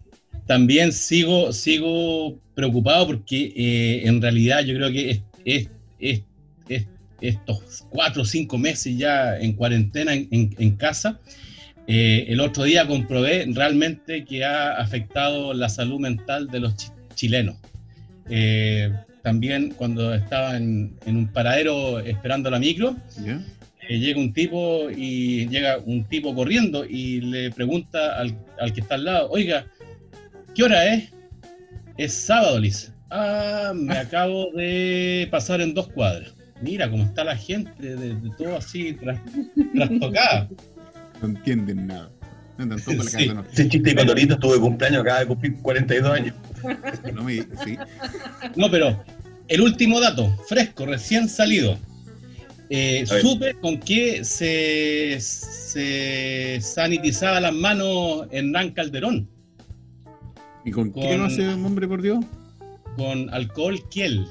[0.46, 5.70] también sigo, sigo preocupado porque eh, en realidad yo creo que es,
[7.22, 11.20] estos cuatro o cinco meses ya en cuarentena en, casa,
[11.88, 16.76] eh, el otro día comprobé realmente que ha afectado la salud mental de los
[17.16, 17.56] chilenos.
[18.30, 18.92] Eh,
[19.24, 22.96] también cuando estaba en, un paradero esperando la micro,
[23.88, 28.96] llega un tipo y llega un tipo corriendo y le pregunta al, al que está
[28.96, 29.66] al lado, oiga,
[30.54, 31.10] ¿qué hora es?
[31.98, 32.94] Es sábado, Liz.
[33.10, 36.34] Ah, me acabo de pasar en dos cuadras.
[36.62, 38.94] Mira cómo está la gente, de, todo así
[39.74, 40.50] trastocada.
[41.22, 42.12] No entienden nada.
[42.58, 43.18] Andan todos para la Sí.
[43.28, 43.50] casa norte.
[43.54, 46.36] Ese chiste de Condorito estuvo de cumpleaños, acaba de cumplir 42 años.
[47.14, 47.78] No me- sí.
[48.58, 49.02] No, pero
[49.48, 51.78] el último dato, fresco, recién salido.
[52.70, 59.28] Eh, supe con qué se, se sanitizaba las manos Hernán Calderón,
[60.66, 62.24] ¿Y con, qué Con- no hace un hombre, por Dios?
[62.98, 64.28] con alcohol Kiel.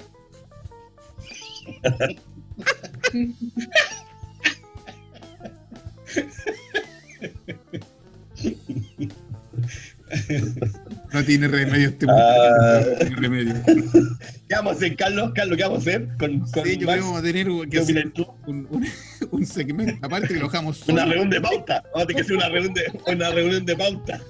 [11.12, 12.80] No tiene remedio este Ah.
[12.80, 12.90] mundo.
[12.90, 13.54] No tiene remedio.
[14.48, 15.32] ¿Qué vamos a hacer, Carlos?
[15.34, 16.94] Carlos, ¿qué vamos a hacer con, con Sí, yo creo Max?
[16.96, 18.86] que vamos a tener un, un,
[19.30, 20.06] un segmento.
[20.06, 21.82] Aparte que lo dejamos Una reunión de pauta.
[21.92, 24.20] Vamos a tener que hacer una reunión de, una reunión de pauta.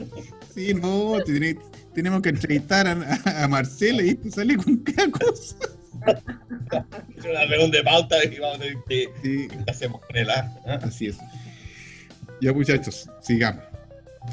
[0.55, 1.17] Sí, no,
[1.95, 5.57] tenemos que entrevistar a, a Marcela y te sale con cada cosa.
[6.09, 10.29] Una reunión de pauta y vamos a ver qué, Sí, qué hacemos con él.
[10.31, 10.51] ¿Ah?
[10.83, 11.17] así es.
[12.41, 13.65] Ya, muchachos, sigamos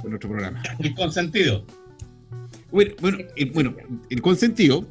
[0.02, 0.62] con nuestro programa.
[0.80, 1.66] El consentido.
[2.72, 3.76] Bueno, bueno, el, bueno,
[4.10, 4.86] el consentido,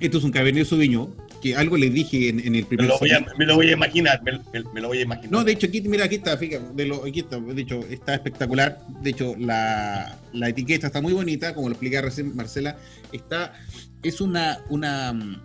[0.00, 2.98] esto es un Cabernet Sauvignon, que algo les dije en, en el Me primer lo,
[2.98, 4.22] voy a, me lo voy a imaginar.
[4.22, 5.30] Me, me- me lo voy a imaginar.
[5.32, 8.14] No, de hecho, aquí, mira, aquí está, fíjate, de lo, aquí está, de hecho, está
[8.14, 8.80] espectacular.
[9.02, 12.76] De hecho, la, la etiqueta está muy bonita, como lo explicaba recién Marcela.
[13.12, 13.52] Está,
[14.02, 15.42] es una, una mm,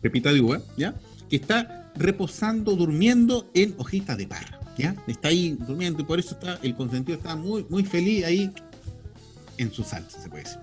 [0.00, 0.94] pepita de uva, ¿ya?
[1.28, 4.96] Que está reposando, durmiendo en hojitas de parra, ¿ya?
[5.06, 8.50] Está ahí durmiendo y por eso está, el consentido está muy, muy feliz ahí
[9.58, 10.58] en su salsa, se puede decir.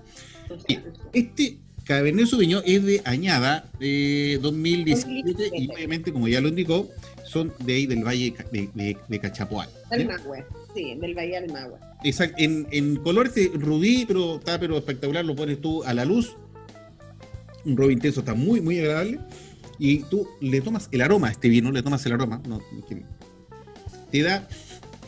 [0.66, 6.90] Bien, Este Cabernet Sauvignon es de añada de 2017 y obviamente, como ya lo indicó,
[7.24, 9.68] son de ahí del Valle de, de, de Cachapoal.
[9.90, 10.06] Del.
[10.06, 11.78] Magüe, sí, del Valle del Magüe.
[12.04, 13.50] Exacto, en, en color este
[14.06, 16.36] pero está pero espectacular, lo pones tú a la luz.
[17.64, 19.20] Un rojo intenso, está muy, muy agradable.
[19.78, 22.42] Y tú le tomas el aroma a este vino, le tomas el aroma,
[24.10, 24.48] te da,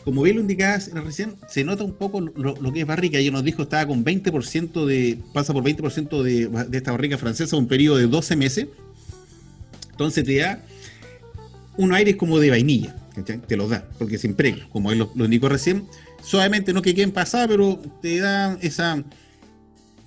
[0.03, 3.17] como bien lo indicabas recién, se nota un poco lo, que es barrica.
[3.17, 7.57] Ella nos dijo estaba con 20% de, pasa por 20% de, de esta barrica francesa,
[7.57, 8.67] un periodo de 12 meses.
[9.91, 10.63] Entonces te da
[11.77, 13.39] un aire como de vainilla, ¿cachai?
[13.39, 15.85] te lo da, porque se impregna, como él lo, lo indicó recién.
[16.23, 19.03] Suavemente no que queden pasada, pero te da esa,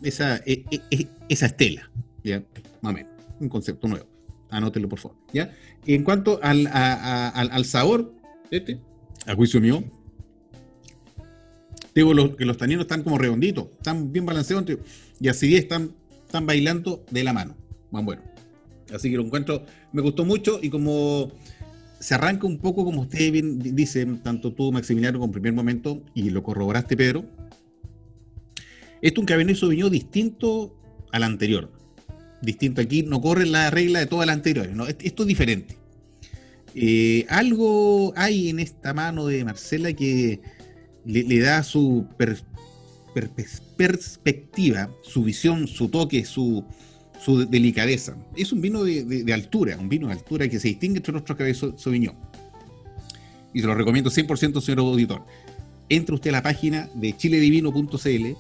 [0.03, 1.91] esa, e- e- e- esa estela,
[2.25, 2.43] ¿ya?
[2.81, 4.07] Más o menos, un concepto nuevo.
[4.51, 5.53] Anótelo, por favor, ¿ya?
[5.87, 8.13] Y en cuanto al, a- al, sabor,
[8.51, 8.81] este,
[9.27, 9.83] a juicio mío,
[11.95, 14.65] digo que los taninos están como redonditos, están bien balanceados
[15.21, 15.91] y así están,
[16.27, 17.55] están bailando de la mano.
[17.91, 18.23] Van bueno.
[18.95, 21.31] Así que lo encuentro, me gustó mucho y como
[22.01, 26.03] se arranca un poco, como ustedes bien di- dicen, tanto tú, Maximiliano, con primer momento,
[26.15, 27.25] y lo corroboraste, Pedro.
[29.01, 30.77] Esto es un Cabernet Sauvignon distinto
[31.13, 31.71] al anterior.
[32.45, 34.87] Distinto aquí, no corre la regla de todas las anteriores, ¿no?
[34.87, 35.77] Esto es diferente.
[36.75, 40.41] Eh, algo hay en esta mano de Marcela que
[41.05, 42.43] le, da su per-
[43.15, 43.31] per-
[43.77, 46.65] perspectiva, su visión, su toque, su,
[47.25, 48.17] su delicadeza.
[48.37, 51.81] Es un vino de altura, un vino de altura que se distingue entre nuestros cabezos
[51.81, 52.17] Sauvignon.
[53.53, 55.25] Y se lo recomiendo 100%, señor auditor.
[55.89, 58.37] Entre usted a la página de chiledivino.cl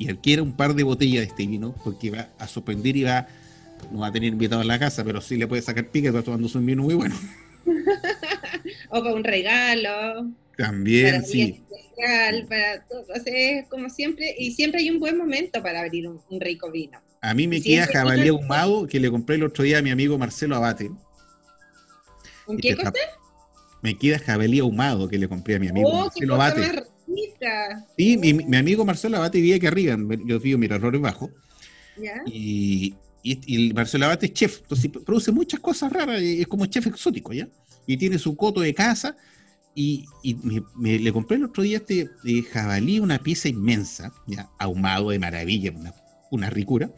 [0.00, 3.28] y adquiera un par de botellas de este vino porque va a sorprender y va,
[3.92, 6.22] no va a tener invitado en la casa, pero sí le puede sacar pica, va
[6.22, 7.14] tomándose un vino muy bueno.
[8.90, 11.62] O para un regalo, También, para sí.
[11.70, 13.02] especial, para todo.
[13.14, 16.40] O sea, es como siempre, y siempre hay un buen momento para abrir un, un
[16.40, 16.98] rico vino.
[17.20, 20.16] A mí me queda jabalí ahumado que le compré el otro día a mi amigo
[20.18, 20.90] Marcelo Abate.
[22.46, 22.92] ¿Un Y qué cosa?
[23.82, 26.60] Me queda jabalí ahumado que le compré a mi amigo ¡Oh, Marcelo Abate.
[26.60, 26.82] más
[27.40, 27.86] rica!
[27.96, 31.30] Sí, mi, mi amigo Marcelo Abate vivía aquí arriba, yo vivo en Miraflores Bajo,
[31.96, 32.22] ¿Ya?
[32.26, 36.66] y, y, y el Marcelo Abate es chef, entonces produce muchas cosas raras, es como
[36.66, 37.48] chef exótico, ¿ya?
[37.86, 39.16] Y tiene su coto de casa,
[39.74, 44.12] y, y me, me- le compré el otro día este eh, jabalí, una pieza inmensa,
[44.26, 44.48] ¿ya?
[44.58, 45.94] Ahumado de maravilla, una,
[46.30, 46.90] una ricura.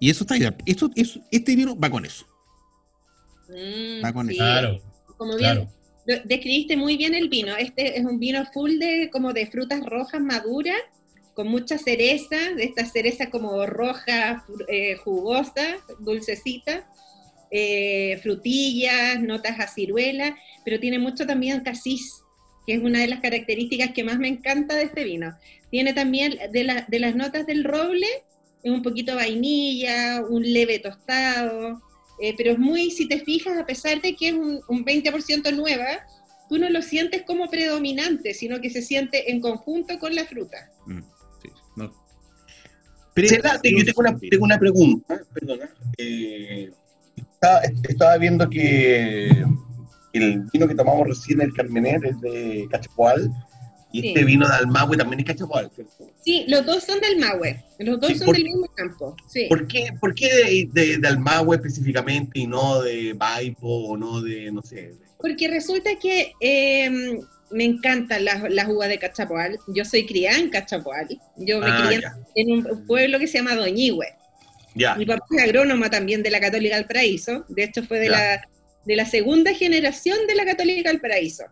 [0.00, 2.26] Y eso está ya, esto, eso, este vino va con eso.
[3.48, 4.80] Mm, Va con sí, Claro,
[5.16, 5.70] Como bien, claro.
[6.06, 7.56] Describiste muy bien el vino.
[7.56, 10.76] Este es un vino full de como de frutas rojas maduras,
[11.34, 16.86] con mucha cereza, de esta cereza como roja, eh, jugosa, dulcecita,
[17.50, 22.22] eh, frutillas, notas a ciruela, pero tiene mucho también casis,
[22.66, 25.36] que es una de las características que más me encanta de este vino.
[25.70, 28.06] Tiene también de, la- de las notas del roble,
[28.62, 31.82] un poquito vainilla, un leve tostado,
[32.20, 35.54] eh, pero es muy, si te fijas, a pesar de que es un, un 20%
[35.54, 35.86] nueva,
[36.48, 40.70] tú no lo sientes como predominante, sino que se siente en conjunto con la fruta.
[40.86, 41.00] Mm,
[41.42, 41.92] sí, no.
[43.62, 45.70] Te- yo tengo una, tengo una pregunta, perdona.
[45.98, 46.70] Eh,
[47.16, 49.28] estaba, estaba viendo que
[50.12, 53.30] el vino que tomamos recién, el Carmener, es de Cachapoal,
[53.94, 56.10] Y este vino de Almagüe también es Cachapoal, ¿cierto?
[56.24, 57.62] Sí, los dos son del Almagüe.
[57.78, 59.14] Los dos son del mismo campo.
[59.28, 59.46] Sí.
[59.48, 64.50] ¿Por qué, por qué de, de, Almagüe específicamente y no de Baipo o no de,
[64.50, 64.94] no sé?
[65.18, 67.20] Porque resulta que eh,
[67.52, 69.60] me encantan las, las uvas de Cachapoal.
[69.68, 71.06] Yo soy criada en Cachapoal.
[71.36, 72.02] Yo me ah, crié
[72.34, 74.08] en un pueblo que se llama Doñigüe.
[74.74, 74.96] Ya.
[74.96, 77.44] Mi papá es agrónoma también de la Católica del Paraíso.
[77.48, 78.44] De hecho, fue de la,
[78.84, 81.44] de la segunda generación de la Católica del Paraíso,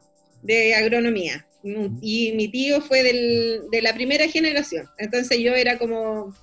[0.43, 1.47] de agronomía.
[1.65, 4.87] Y mi tío fue del, de la primera generación.
[4.99, 6.35] Entonces yo era como...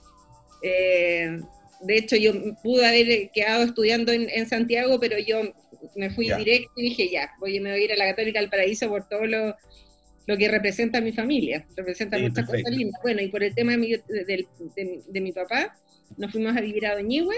[0.64, 1.40] Eh,
[1.82, 5.42] de hecho, yo pude haber quedado estudiando en, en Santiago, pero yo
[5.96, 8.50] me fui directo y dije, ya, voy, me voy a ir a la Católica del
[8.50, 9.56] Paraíso por todo lo,
[10.30, 13.02] lo que representa mi familia, representa muchas cosas lindas.
[13.02, 15.76] Bueno, y por el tema de mi, de, mi papá,
[16.18, 17.36] nos fuimos a vivir a Doñigüe,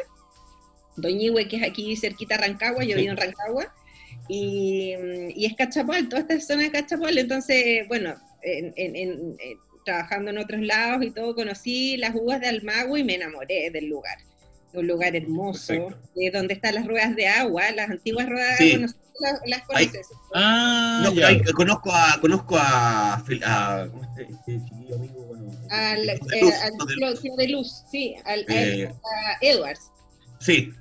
[0.98, 3.74] Doñigüe que es aquí cerquita de Rancagua, yo vivo en Rancagua,
[4.28, 4.94] y,
[5.36, 9.38] y, es Cachapal, toda esta zona de Cachapal, entonces, bueno, en, en,
[9.86, 13.88] trabajando en otros lados y todo, conocí las uvas de Almagua y me enamoré del
[13.88, 14.18] lugar.
[14.74, 15.74] Un lugar hermoso,
[16.16, 20.08] de donde están las ruedas de agua, las antiguas ruedas de agua, no las, conoces.
[20.34, 26.20] Ah, no, conozco a, conozco a, a este, este chiquillo amigo, bueno, al, de,
[26.98, 29.92] luz, de, luz, sí, al, eh, a Edwards.
[30.40, 30.72] Sí.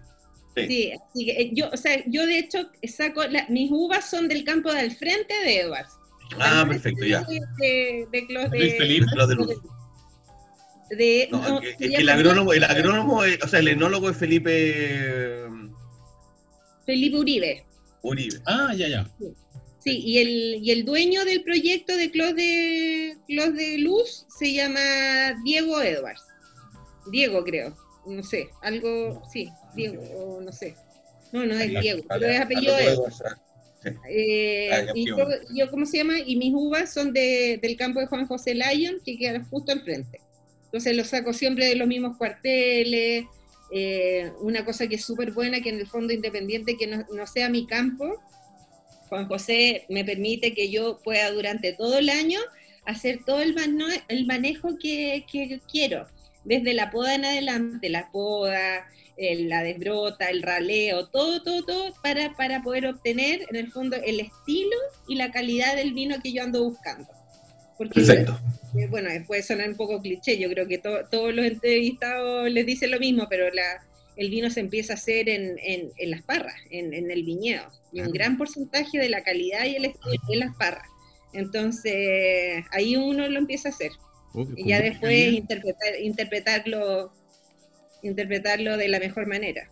[0.56, 4.44] Sí, así que eh, yo, o sea, yo de hecho saco, mis uvas son del
[4.44, 5.96] campo del frente de Edwards.
[6.38, 7.22] Ah, perfecto, ya.
[7.22, 9.60] De, de, de, de, de Luz
[10.90, 11.28] de...
[11.30, 15.46] No, es que, el agrónomo, el agrónomo, o sea, el enólogo es Felipe...
[16.84, 17.64] Felipe Uribe.
[18.02, 18.40] Uribe.
[18.46, 19.10] Ah, ya, ya.
[19.78, 19.98] Sí.
[20.04, 24.80] y, el, y el dueño del proyecto de Clos de, Clos de Luz se llama
[25.44, 26.22] Diego Edwards.
[27.10, 27.76] Diego, creo.
[28.06, 30.74] No sé, algo, sí, Diego, no sé.
[31.32, 33.22] No, no es Diego, pero es apellido Edwards.
[34.08, 36.18] Eh, y yo, ¿cómo se llama?
[36.18, 39.82] Y mis uvas son de, del campo de Juan José Lyon, que queda justo al
[39.82, 40.20] frente.
[40.64, 43.24] Entonces lo saco siempre de los mismos cuarteles.
[43.72, 47.48] Eh, una cosa que es súper buena, que en el fondo independiente que no, sea
[47.48, 48.20] mi campo,
[49.08, 52.40] Juan José me permite que yo pueda durante todo el año
[52.84, 53.54] hacer todo el,
[54.08, 55.24] el manejo que,
[55.70, 56.06] quiero,
[56.44, 58.86] desde la poda en adelante, la poda,
[59.20, 64.20] la desbrota, el raleo, todo, todo, todo, para, para poder obtener en el fondo el
[64.20, 64.76] estilo
[65.08, 67.08] y la calidad del vino que yo ando buscando.
[67.76, 68.38] Porque Perfecto.
[68.78, 72.90] Eh, bueno, puede sonar un poco cliché, yo creo que todos los entrevistados les dicen
[72.90, 73.82] lo mismo, pero la,
[74.16, 78.12] el vino se empieza a hacer en, en, las parras, en, el viñedo, y un
[78.12, 80.86] gran porcentaje de la calidad y el estilo en las parras.
[81.32, 83.92] Entonces, ahí uno lo empieza a hacer.
[84.56, 87.12] y ya después interpretar, interpretarlo,
[88.02, 89.68] interpretarlo de la mejor manera.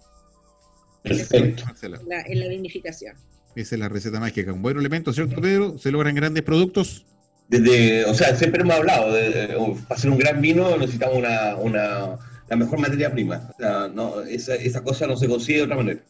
[1.03, 1.65] Perfecto.
[1.83, 3.17] En la, en la vinificación.
[3.57, 4.53] Esa es la receta mágica.
[4.53, 5.79] Un buen elemento, ¿cierto, Pedro?
[5.79, 7.07] Se logran grandes productos
[7.49, 9.49] desde, o sea, siempre hemos hablado, de,
[9.89, 13.51] para hacer un gran vino necesitamos una, una, la mejor materia prima.
[13.55, 16.01] O sea, no, esa, esa cosa no se consigue de otra manera.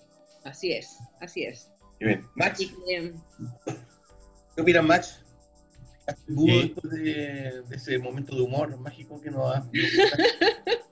[0.45, 1.71] Así es, así es.
[2.01, 2.25] Bien.
[2.35, 2.59] Max,
[4.57, 5.25] ¿qué opinas, Max?
[6.27, 9.69] después de, ese momento de humor mágico que nos ha...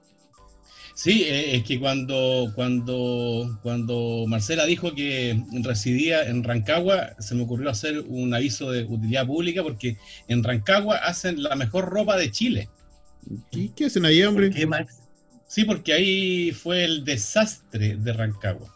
[0.97, 7.43] Sí, eh, es que cuando, cuando, cuando Marcela dijo que residía en Rancagua, se me
[7.43, 12.31] ocurrió hacer un aviso de utilidad pública porque en Rancagua hacen la mejor ropa de
[12.31, 12.71] Chile.
[13.51, 14.51] ¿Y qué hacen ahí, hombre?
[14.51, 15.03] ¿Qué, Max?
[15.47, 18.75] Sí, porque ahí fue el desastre de Rancagua.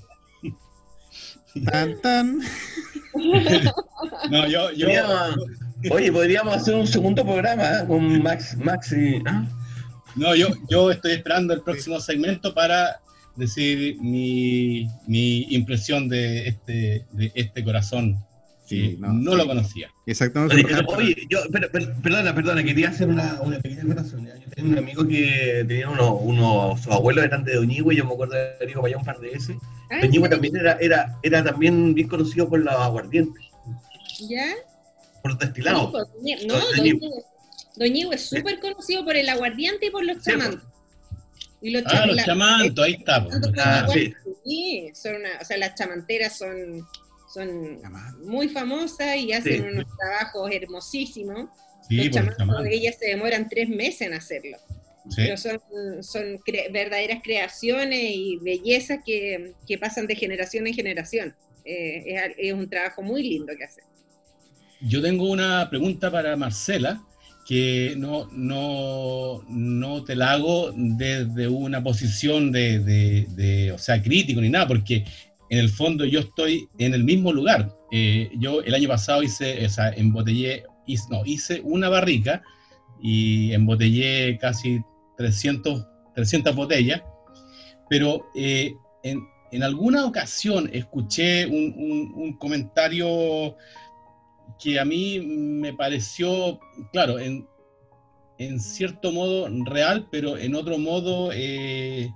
[1.65, 2.39] Tan, tan.
[4.29, 4.87] No, yo, yo...
[5.89, 7.85] Oye, podríamos hacer un segundo programa ¿eh?
[7.87, 9.21] con Max, Max y...
[9.25, 9.45] ¿ah?
[10.15, 12.99] No, yo, yo estoy esperando el próximo segmento para
[13.35, 18.17] decir mi, mi impresión de este, de este corazón
[18.97, 19.91] no, lo conocía.
[20.05, 20.65] Exactamente.
[20.87, 21.39] Oye, yo,
[22.01, 24.25] perdona, perdona, quería hacer una, una pequeña acotación.
[24.25, 28.13] Yo tenía un amigo que tenía uno, uno sus abuelos eran de Doñigüe, yo me
[28.13, 29.57] acuerdo de haber ido para allá un par de veces.
[29.89, 33.43] Ah, Doñigüe también era, era, era también bien conocido por los aguardientes.
[34.29, 34.53] ¿Ya?
[35.21, 35.93] Por los destilados.
[36.47, 36.55] No,
[37.77, 40.67] Doñigüe es súper conocido por el aguardiente y por los chamantos.
[41.61, 43.27] Y los ah, los chamantos, ahí está.
[43.59, 44.13] Ah, sí.
[44.43, 46.87] sí, son una, o sea, las chamanteras son
[47.33, 47.79] son
[48.23, 51.49] muy famosas y hacen unos trabajos hermosísimos.
[51.87, 54.57] Sí, Los de ellas se demoran tres meses en hacerlo.
[55.15, 55.59] Pero son,
[56.01, 56.39] son
[56.71, 61.35] verdaderas creaciones y bellezas que, que, pasan de generación en generación.
[61.65, 63.83] Eh, es, es, un trabajo muy lindo que hacen.
[64.81, 67.01] Yo tengo una pregunta para Marcela,
[67.47, 74.41] que no, no, no te la hago desde una posición de, de, o sea, crítico
[74.41, 75.05] ni nada, porque
[75.51, 77.75] en el fondo yo estoy en el mismo lugar.
[77.91, 82.41] Eh, yo el año pasado hice, o sea, embotellé, hice, no, hice una barrica
[83.01, 84.81] y embotellé casi
[85.17, 85.85] 300,
[86.15, 87.03] 300 botellas,
[87.89, 88.73] pero eh,
[89.03, 93.57] en, en, alguna ocasión escuché un, un, un comentario
[94.57, 96.61] que a mí me pareció,
[96.93, 97.45] claro, en,
[98.37, 102.09] en cierto modo real, pero en otro modo eh,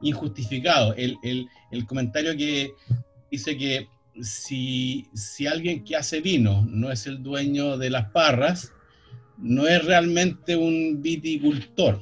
[0.00, 0.94] injustificado.
[0.94, 2.72] El, el, el, comentario que
[3.30, 3.88] dice que
[4.20, 8.72] si, si, alguien que hace vino no es el dueño de las parras,
[9.38, 12.00] no es realmente un viticultor.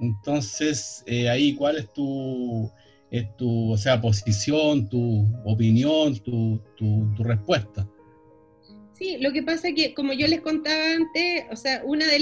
[0.00, 2.70] Entonces, eh, ahí, ¿cuál es tu,
[3.10, 7.88] es tu o sea, posición, tu opinión, tu, tu, tu respuesta?
[8.94, 12.18] Sí, lo que pasa es que, como yo les contaba antes, o sea, una de,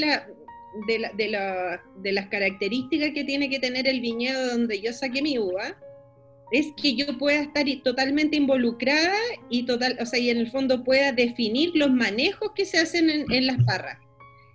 [0.86, 4.92] de, la, de, la, de, las características que tiene que tener el viñedo donde yo
[4.92, 5.76] saqué mi uva
[6.52, 9.16] es que yo pueda estar totalmente involucrada
[9.48, 13.08] y total, o sea, y en el fondo pueda definir los manejos que se hacen
[13.08, 13.98] en, en las parras.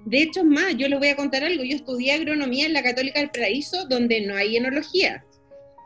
[0.05, 1.63] De hecho, es más, yo les voy a contar algo.
[1.63, 5.25] Yo estudié agronomía en la Católica del Paraíso, donde no hay enología.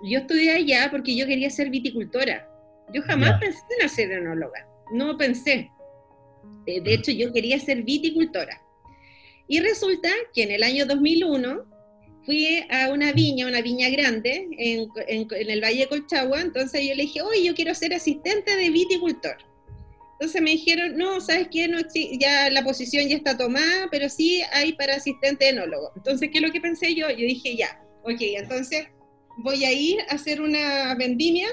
[0.03, 2.47] Yo estudié allá porque yo quería ser viticultora.
[2.93, 4.67] Yo jamás pensé en ser enóloga.
[4.93, 5.71] No pensé.
[6.65, 8.60] Eh, de hecho, yo quería ser viticultora.
[9.51, 11.65] Y resulta que en el año 2001
[12.25, 14.89] fui a una viña, una viña grande, en,
[15.29, 19.35] el Valle de Colchagua, entonces yo le dije, oye, yo quiero ser asistente de viticultor.
[20.13, 21.67] Entonces me dijeron, no, ¿sabes qué?
[21.67, 21.79] No,
[22.17, 25.91] ya la posición ya está tomada, pero sí hay para asistente enólogo.
[25.97, 27.09] Entonces, ¿qué es lo que pensé yo?
[27.09, 28.87] Yo dije, ya, ok, entonces
[29.39, 31.49] voy a ir a hacer una vendimia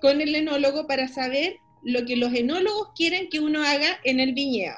[0.00, 1.54] con el enólogo para saber
[1.84, 4.74] lo que los enólogos quieren que uno haga en el viñedo.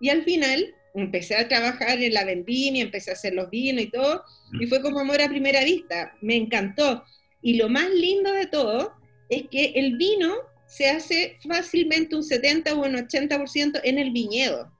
[0.00, 3.90] Y al final empecé a trabajar en la vendimia, empecé a hacer los vinos y
[3.90, 4.24] todo,
[4.60, 7.04] y fue como amor a primera vista, me encantó.
[7.42, 8.94] Y lo más lindo de todo
[9.28, 10.34] es que el vino
[10.66, 14.72] se hace fácilmente un 70 o un 80% en el viñedo.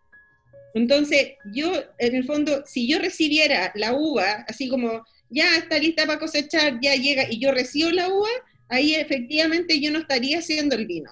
[0.75, 6.07] Entonces, yo, en el fondo, si yo recibiera la uva, así como, ya está lista
[6.07, 8.29] para cosechar, ya llega, y yo recibo la uva,
[8.69, 11.11] ahí efectivamente yo no estaría haciendo el vino.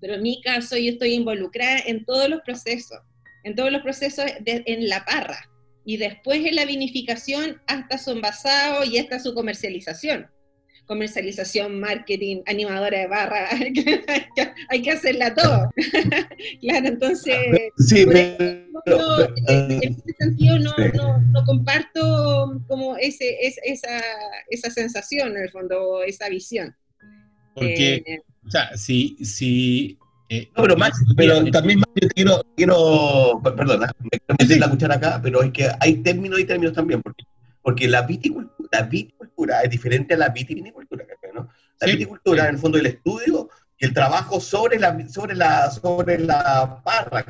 [0.00, 2.98] Pero en mi caso yo estoy involucrada en todos los procesos,
[3.44, 5.48] en todos los procesos en la parra
[5.84, 10.28] y después en la vinificación hasta su envasado y hasta su comercialización.
[10.86, 13.48] Comercialización, marketing, animadora de barra,
[14.68, 15.70] hay que hacerla todo.
[16.60, 17.36] claro, entonces,
[17.78, 18.68] sí, en
[19.82, 24.02] ese sentido no, no, no, comparto como ese, esa,
[24.50, 26.74] esa sensación, en el fondo, esa visión.
[27.54, 29.16] Porque, eh, o sea, si...
[29.24, 29.98] si
[30.36, 34.94] eh, no, pero, Max, pero también yo quiero, quiero, perdona, me quiero meter la cuchara
[34.94, 37.24] acá, pero es que hay términos y términos también, porque,
[37.62, 41.04] porque la, viticultura, la viticultura es diferente a la vitivinicultura,
[41.34, 41.48] ¿no?
[41.80, 43.48] La viticultura, en el fondo, del estudio
[43.82, 47.24] el trabajo sobre la, sobre la, sobre la parra,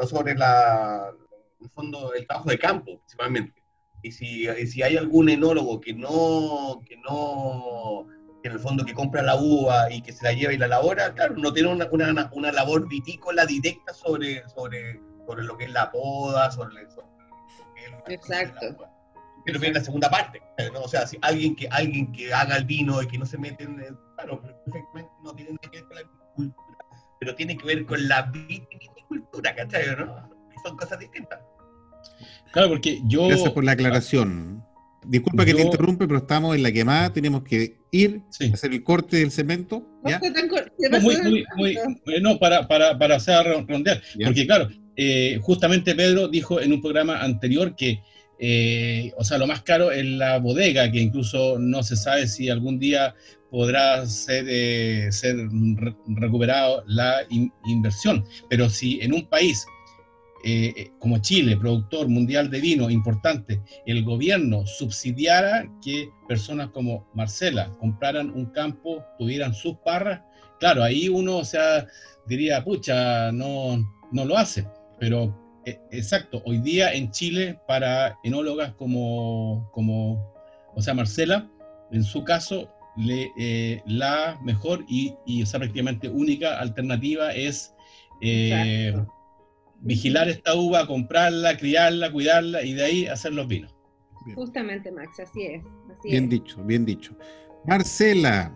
[0.00, 1.12] no sobre la,
[1.58, 3.62] en el fondo, el trabajo de campo, principalmente.
[4.02, 8.06] Y si, si hay algún enólogo que no, que no,
[8.42, 11.12] en el fondo que compra la uva y que se la lleva y la elabora,
[11.14, 15.70] claro, no tiene una, una, una labor vitícola directa sobre, sobre, sobre lo que es
[15.70, 17.10] la poda, sobre, sobre
[18.08, 18.90] Exacto
[19.44, 20.42] pero viene la segunda parte.
[20.72, 20.82] ¿no?
[20.82, 23.64] O sea, si alguien que, alguien que haga el vino y que no se mete
[23.64, 23.76] en.
[24.16, 26.02] Claro, perfectamente no tiene que ver con la
[26.34, 26.78] cultura,
[27.18, 29.96] pero tiene que ver con la viticultura, ¿cachai?
[29.96, 30.30] ¿no?
[30.62, 31.40] son cosas distintas.
[32.52, 33.28] Claro, porque yo.
[33.28, 34.64] Gracias por la aclaración.
[35.06, 38.20] Disculpa que te interrumpe, pero estamos en la quemada, tenemos que ir
[38.50, 39.86] a hacer el corte del cemento.
[40.04, 40.20] ¿ya?
[40.20, 44.02] No, muy, muy, muy, no, para, para, para hacer rondear.
[44.24, 48.00] Porque claro, eh, justamente Pedro dijo en un programa anterior que
[48.42, 52.48] eh, o sea, lo más caro es la bodega, que incluso no se sabe si
[52.48, 53.14] algún día
[53.50, 55.36] podrá ser, eh, ser
[56.06, 57.18] recuperado la
[57.66, 58.24] inversión.
[58.48, 59.66] Pero si en un país
[60.44, 67.70] eh, como Chile, productor mundial de vino importante, el gobierno subsidiara que personas como Marcela
[67.78, 70.22] compraran un campo, tuvieran sus parras,
[70.58, 71.86] claro, ahí uno, o sea,
[72.26, 73.78] diría, pucha, no,
[74.12, 74.66] no lo hace.
[74.98, 75.36] Pero
[75.66, 80.32] e, exacto, hoy día en Chile para enólogas como, como
[80.74, 81.50] o sea, Marcela,
[81.90, 82.70] en su caso,
[83.08, 87.74] eh, la mejor y, y prácticamente única alternativa es
[88.20, 88.94] eh,
[89.80, 93.74] vigilar esta uva, comprarla, criarla, cuidarla y de ahí hacer los vinos.
[94.34, 95.62] Justamente, Max, así es.
[96.04, 97.16] bien dicho, bien dicho.
[97.66, 98.54] Marcela,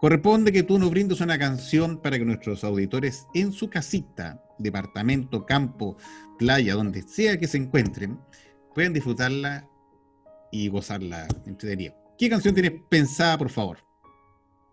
[0.00, 5.44] corresponde que tú nos brindes una canción para que nuestros auditores en su casita, departamento,
[5.44, 5.96] campo,
[6.38, 8.18] playa, donde sea que se encuentren,
[8.74, 9.68] puedan disfrutarla
[10.50, 11.94] y gozarla entretenida.
[12.16, 13.78] ¿Qué canción tienes pensada, por favor?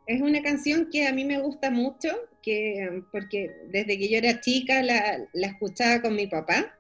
[0.06, 2.10] Es una canción que a mí me gusta mucho,
[2.42, 6.78] que, porque desde que yo era chica la, la escuchaba con mi papá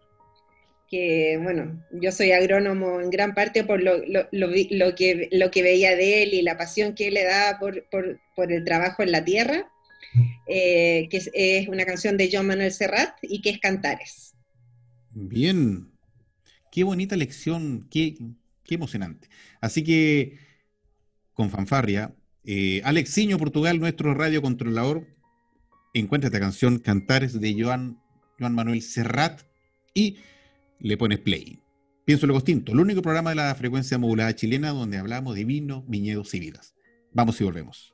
[0.91, 5.63] que, bueno, yo soy agrónomo en gran parte por lo, lo, lo, que, lo que
[5.63, 9.01] veía de él y la pasión que él le daba por, por, por el trabajo
[9.01, 9.71] en la tierra,
[10.49, 14.35] eh, que es, es, una canción de John Manuel Serrat y que es Cantares.
[15.11, 15.89] Bien,
[16.73, 18.17] qué bonita lección, qué,
[18.65, 19.29] qué emocionante.
[19.61, 20.39] Así que,
[21.31, 25.07] con fanfarria, eh, Alexiño Portugal, nuestro radiocontrolador,
[25.93, 27.99] encuentra esta canción Cantares de Joan,
[28.39, 29.41] Manuel Serrat
[29.93, 30.17] y
[30.79, 31.61] le pones play.
[32.05, 35.83] Pienso lo distinto, el único programa de la frecuencia modulada chilena donde hablamos de vino,
[35.87, 36.73] viñedos y vidas.
[37.13, 37.93] Vamos y volvemos.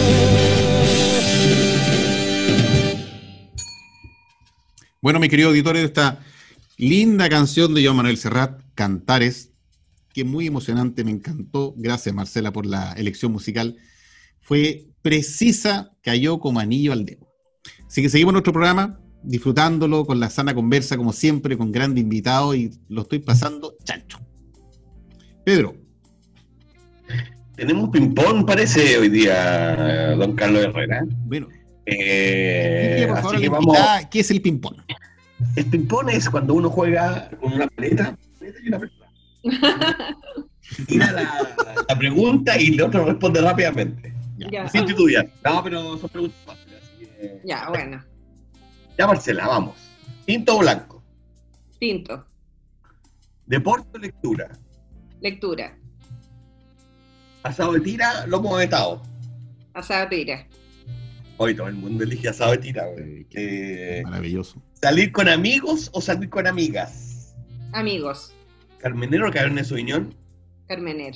[5.03, 6.19] Bueno, mi querido auditor, esta
[6.77, 9.51] linda canción de Joan Manuel Serrat, Cantares,
[10.13, 11.73] que muy emocionante, me encantó.
[11.75, 13.77] Gracias, Marcela, por la elección musical.
[14.41, 17.27] Fue precisa, cayó como anillo al dedo.
[17.87, 22.55] Así que seguimos nuestro programa, disfrutándolo con la sana conversa, como siempre, con grandes invitados
[22.55, 24.19] y lo estoy pasando chancho.
[25.43, 25.77] Pedro.
[27.55, 31.07] Tenemos ping-pong, parece, hoy día, don Carlos Herrera.
[31.25, 31.47] Bueno,
[31.91, 33.77] eh, así que vamos...
[34.09, 34.77] ¿Qué es el ping-pong?
[35.55, 39.11] El ping-pong es cuando uno juega con una paleta y una persona.
[40.87, 41.55] Tira la,
[41.89, 44.13] la, pregunta y el otro responde rápidamente.
[44.37, 44.67] Ya.
[44.69, 45.27] Sin titubear.
[45.43, 46.81] No, pero son preguntas fáciles.
[46.81, 47.41] Así que...
[47.43, 48.03] Ya, bueno.
[48.97, 49.75] Ya, Marcela, vamos.
[50.25, 51.03] ¿Tinto o blanco?
[51.79, 52.25] Tinto.
[53.45, 54.49] ¿Deporte o lectura?
[55.19, 55.77] Lectura.
[57.43, 59.01] ¿Asado de tira, lomo vetado?
[59.73, 60.47] Asado tira.
[61.43, 63.25] Hoy todo el mundo elige asado de tira, güey.
[63.31, 64.61] Eh, Maravilloso.
[64.79, 67.35] ¿Salir con amigos o salir con amigas?
[67.73, 68.31] Amigos.
[68.77, 70.13] ¿Carmenero o Cabernet Sauvignon?
[70.67, 71.15] Carmener.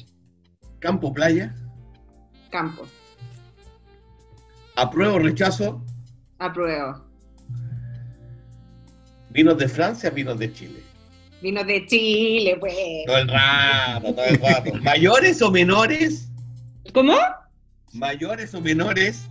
[0.80, 1.54] ¿Campo playa?
[2.50, 2.88] Campo.
[4.76, 5.86] ¿Apruebo o rechazo?
[6.40, 7.06] Apruebo.
[9.30, 10.80] ¿Vinos de Francia vinos de Chile?
[11.40, 12.74] Vino de Chile, pues.
[13.06, 14.74] Todo el rato, todo el rato.
[14.82, 16.32] ¿Mayores o menores?
[16.96, 17.16] ¿Cómo?
[17.94, 19.28] ¿Mayores o menores?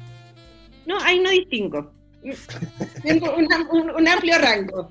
[0.87, 1.93] No, ahí no distingo.
[3.03, 3.47] Tengo un,
[3.91, 4.91] un amplio rango.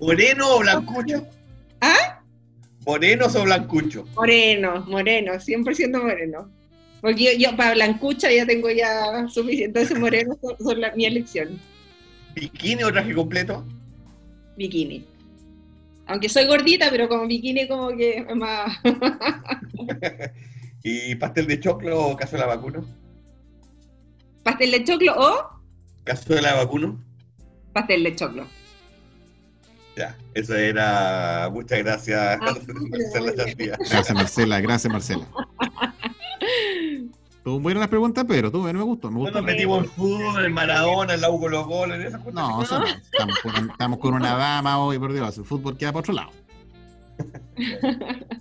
[0.00, 1.26] ¿Moreno o blancucho?
[1.80, 2.22] ¿Ah?
[2.86, 4.06] ¿Morenos o blancucho?
[4.14, 6.50] Moreno, moreno, 100% moreno.
[7.00, 9.80] Porque yo, yo para blancucha ya tengo ya suficiente.
[9.80, 11.58] Entonces morenos son, son la- mi elección.
[12.34, 13.64] ¿Bikini o traje completo?
[14.56, 15.04] Bikini.
[16.06, 18.76] Aunque soy gordita, pero como bikini como que más...
[20.82, 22.84] ¿Y pastel de choclo o cazuela de vacuno?
[24.42, 25.60] pastel de choclo o
[26.04, 26.98] ¿Cazuela de vacuno?
[27.72, 28.46] pastel de choclo.
[29.96, 31.50] Ya, eso era.
[31.52, 33.34] Muchas gracias, Ah, Marcela.
[33.36, 33.76] Chantía.
[33.78, 34.60] Gracias, Marcela.
[34.60, 35.26] Gracias, Marcela.
[37.36, 39.08] Estuvo buena la pregunta, pero tú, me gustó.
[39.10, 39.36] Me No gustó.
[39.38, 42.34] nos metimos en fútbol, en Maradona, en la Hugo los goles, en esas cosas.
[42.34, 42.86] No, eso no.
[42.86, 45.36] Estamos con, estamos con una dama hoy, por Dios.
[45.38, 46.30] El fútbol queda para otro lado.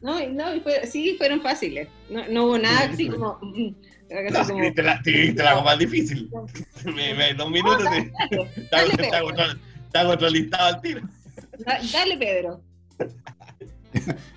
[0.00, 1.88] No, y- no y fue- sí, fueron fáciles.
[2.10, 3.38] No, no hubo nada así como...
[3.42, 3.68] mm,
[4.10, 6.30] así No, como- te la, te, te la hago más difícil.
[6.84, 8.12] Me, me- dos minutos te,
[8.70, 9.58] te hago- te hago otro-
[9.92, 11.00] te hago otro listado al tiro.
[11.58, 12.60] Da- Dale, Pedro.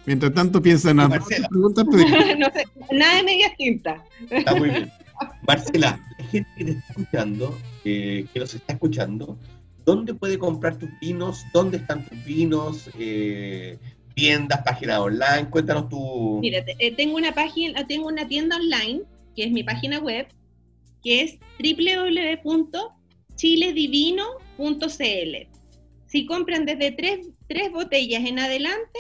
[0.05, 1.47] Mientras tanto, piensa en las Marcela.
[1.49, 4.01] preguntas, pero no sé, nada de medias tintas.
[4.29, 4.91] Está muy bien.
[5.47, 9.37] Marcela, la gente que te está escuchando, eh, que nos está escuchando,
[9.85, 11.43] ¿dónde puede comprar tus vinos?
[11.53, 12.89] ¿Dónde están tus vinos?
[12.97, 13.77] Eh,
[14.13, 15.49] tiendas, páginas online.
[15.49, 16.39] Cuéntanos tu.
[16.41, 19.01] Mira, eh, tengo una página, tengo una tienda online,
[19.35, 20.27] que es mi página web,
[21.03, 21.37] que es
[24.57, 25.47] www.chiledivino.cl.
[26.07, 28.99] Si compran desde tres, tres botellas en adelante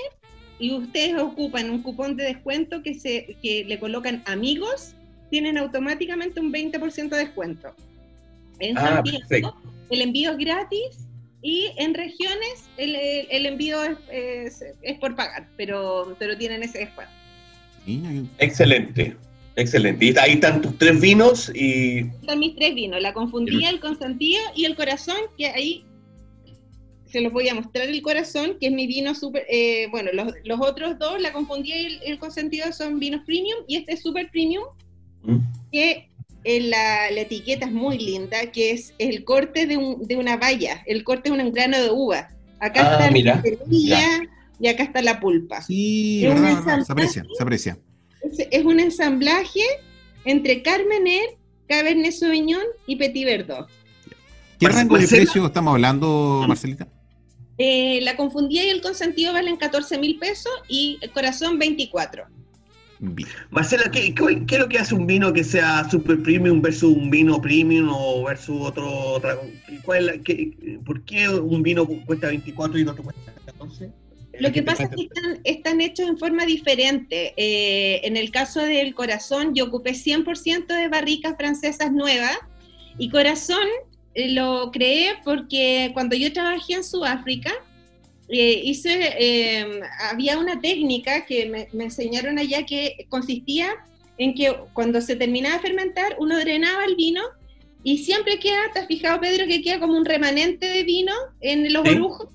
[0.59, 4.93] y ustedes ocupan un cupón de descuento que, se, que le colocan amigos,
[5.29, 7.73] tienen automáticamente un 20% de descuento.
[8.59, 9.55] En Ah, Santiago, perfecto.
[9.89, 11.07] el envío es gratis
[11.41, 16.63] y en regiones el, el- el envío es, es- es por pagar, pero, pero tienen
[16.63, 17.11] ese descuento.
[18.37, 19.15] Excelente,
[19.55, 20.05] excelente.
[20.05, 24.41] Y ahí están tus tres vinos y Están mis tres vinos, la confundida, el consentido
[24.55, 25.83] y el corazón, que ahí
[27.07, 30.31] se los voy a mostrar el corazón, que es mi vino súper, eh, bueno, los,
[30.45, 34.01] los otros dos, la confundida y el, el consentido son vinos premium, y este es
[34.01, 34.63] super premium,
[35.23, 35.37] ¿Mm?
[35.73, 36.07] que
[36.43, 40.83] la, la etiqueta es muy linda, que es el corte de, un- de una valla,
[40.87, 42.29] el corte de un grano de uva.
[42.59, 43.99] Acá Ah, está mira, la semilla
[44.59, 45.61] y acá está la pulpa.
[45.61, 46.39] Sí, Es
[46.85, 47.79] Se aprecia, se aprecia.
[48.21, 49.61] Es, es un ensamblaje
[50.25, 51.37] entre Carmener,
[51.67, 53.67] Cabernet Sauvignon y Petit Verdot.
[54.59, 56.87] ¿Qué rango de precio estamos hablando, Marcelita?
[57.57, 62.25] Eh, la confundida y el consentido valen 14 mil pesos y el corazón 24.
[63.49, 66.95] Marcela, ¿qué, qué, qué es lo que hace un vino que sea super premium versus
[66.95, 68.87] un vino premium o versus otro?
[68.89, 69.37] Otra,
[69.83, 73.89] ¿cuál es la- qué- ¿Por qué un vino cuesta 24 y el otro cuesta 14?
[74.39, 77.33] Lo que pasa es que están, están hechos en forma diferente.
[77.37, 82.37] Eh, en el caso del corazón, yo ocupé 100% de barricas francesas nuevas
[82.97, 83.67] y corazón
[84.13, 87.51] eh, lo creé porque cuando yo trabajé en Sudáfrica,
[88.31, 93.69] eh, hice, eh, había una técnica que me, me enseñaron allá que consistía
[94.17, 97.21] en que cuando se terminaba de fermentar, uno drenaba el vino
[97.83, 101.73] y siempre queda, ¿te has fijado, Pedro, que queda como un remanente de vino en
[101.73, 101.95] los Sí.
[101.95, 102.27] orujos?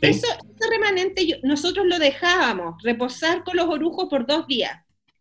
[0.00, 0.08] Sí.
[0.10, 4.72] Eso, ese remanente yo- nosotros lo dejábamos reposar con los orujos por dos días.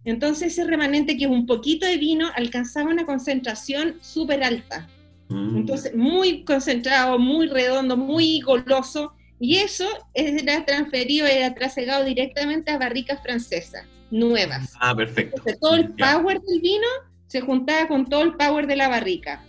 [0.05, 4.87] Entonces ese remanente que es un poquito de vino alcanzaba una concentración súper alta.
[5.29, 5.57] Mm.
[5.57, 9.13] Entonces muy concentrado, muy redondo, muy goloso.
[9.39, 14.73] Y eso era transferido, era trasegado directamente a barricas francesas, nuevas.
[14.79, 15.37] Ah, perfecto.
[15.37, 16.87] Entonces, todo el power del vino
[17.27, 19.43] se juntaba con todo el power de la barrica.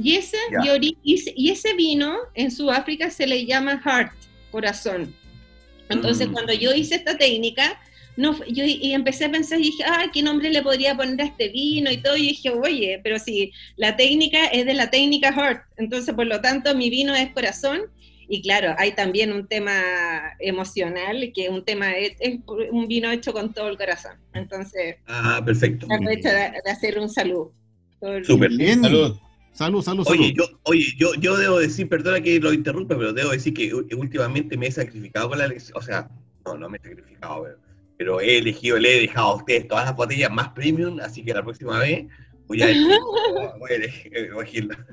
[0.00, 0.36] Y ese,
[1.34, 4.12] y ese- vino en Sudáfrica se le llama heart,
[4.50, 5.14] corazón.
[5.88, 6.32] Entonces, Mm.
[6.32, 7.78] cuando yo hice esta técnica,
[8.16, 11.24] no, yo y empecé a pensar y dije, ah, ¿qué nombre le podría poner a
[11.24, 11.90] este vino?
[11.90, 16.14] Y todo, y dije, oye, pero si la técnica es de la técnica heart, entonces
[16.14, 17.80] por lo tanto mi vino es corazón.
[18.28, 19.72] Y claro, hay también un tema
[20.40, 22.38] emocional, que un tema es, es
[22.70, 24.12] un vino hecho con todo el corazón.
[24.34, 25.86] Entonces, Ah, perfecto.
[25.90, 27.52] aprovecho de, de hacer un saludo.
[28.24, 28.50] Súper.
[28.50, 28.82] Bien.
[28.82, 29.16] Salud.
[29.52, 30.18] Salud, salud, salud.
[30.20, 33.72] Oye, yo, oye yo, yo debo decir, perdona que lo interrumpa, pero debo decir que
[33.74, 35.76] últimamente me he sacrificado con la elección.
[35.76, 36.08] O sea,
[36.46, 37.58] no, no me he sacrificado, pero,
[37.98, 41.34] pero he elegido, le he dejado a ustedes todas las botellas más premium, así que
[41.34, 42.06] la próxima vez
[42.46, 42.98] voy a elegir,
[43.58, 44.86] voy a elegir- elegirla.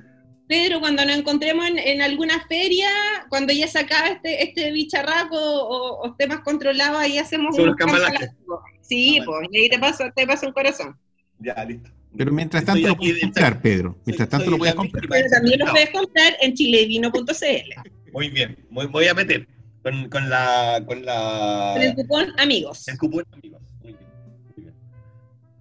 [0.49, 2.89] Pedro, cuando nos encontremos en, en alguna feria,
[3.29, 7.67] cuando ya se este, este bicharraco o, o esté más controlado, ahí hacemos Son un
[7.67, 8.29] los cambalaches.
[8.31, 8.79] cambalache.
[8.81, 10.97] Sí, pues, y ahí te paso, te paso un corazón.
[11.37, 11.91] Ya, listo.
[12.17, 13.95] Pero mientras tanto lo puedes de- comprar, Pedro.
[14.07, 15.05] Mientras soy- tanto soy lo puedes comprar.
[15.07, 19.47] Pero también lo puedes comprar en chilevino.cl Muy bien, muy- voy a meter
[19.83, 22.87] con, con la con la con el cupón amigos.
[22.87, 23.61] el cupón amigos.
[23.83, 24.09] Muy bien,
[24.55, 24.73] muy bien.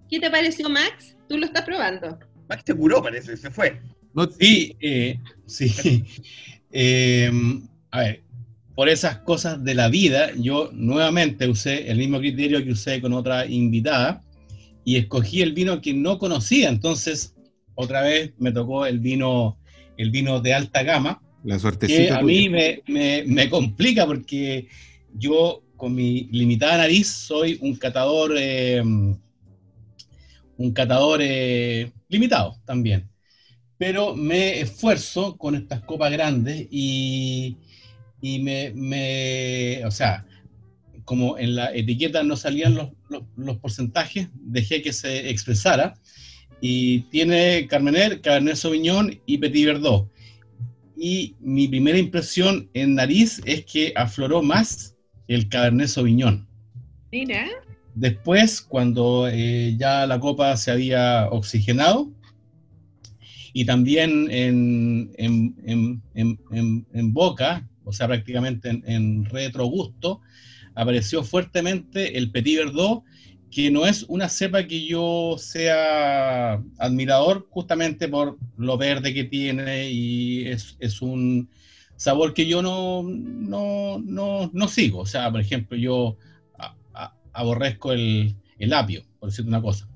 [0.09, 1.15] ¿Qué te pareció, Max?
[1.27, 2.17] Tú lo estás probando.
[2.47, 3.79] Max te curó, parece, se fue.
[4.19, 5.71] No- Sí, eh, sí.
[6.71, 7.31] Eh,
[7.89, 8.21] a ver,
[8.75, 13.13] por esas cosas de la vida, yo nuevamente usé el mismo criterio que usé con
[13.13, 14.23] otra invitada
[14.85, 16.69] y escogí el vino que no conocía.
[16.69, 17.33] Entonces,
[17.73, 19.57] otra vez me tocó el vino,
[19.97, 21.57] el vino de alta gama, La
[21.87, 24.67] que a mí me, me- me complica porque
[25.17, 33.08] yo con mi limitada nariz soy un catador, eh, un catador eh, limitado también.
[33.79, 37.57] Pero me esfuerzo con estas copas grandes y,
[38.21, 40.25] y me, me- o sea,
[41.05, 45.95] como en la etiqueta no salían los, los- los porcentajes, dejé que se expresara.
[46.61, 50.07] Y tiene Carmener, Cabernet Sauvignon y Petit Verdot
[51.01, 54.95] y mi primera impresión en nariz es que afloró más
[55.29, 56.45] el Cabernet Sauvignon.
[57.11, 57.47] Mira.
[57.95, 62.11] Después, cuando eh, ya la copa se había oxigenado,
[63.53, 70.21] y también en, en- en- en- boca, o sea, prácticamente en, retrogusto,
[70.75, 73.03] apareció fuertemente el Petit Verdot,
[73.51, 79.89] que no es una cepa que yo sea admirador justamente por lo verde que tiene
[79.91, 81.49] y es, es un
[81.95, 84.99] sabor que yo no, no, no, no sigo.
[84.99, 86.17] O sea, por ejemplo, yo
[87.33, 89.88] aborrezco el, el apio, por decirte una cosa.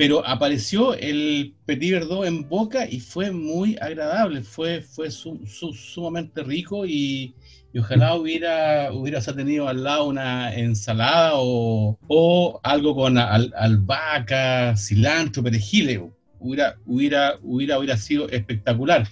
[0.00, 5.74] Pero apareció el Petit Verdot en boca y fue muy agradable, fue, fue su- su-
[5.74, 7.34] sumamente rico y,
[7.74, 14.74] y ojalá hubiera, hubiera tenido al lado una ensalada o, o algo con al- albahaca,
[14.74, 16.00] cilantro, perejil.
[16.38, 19.06] Hubiera, hubiera, hubiera, hubiera sido espectacular.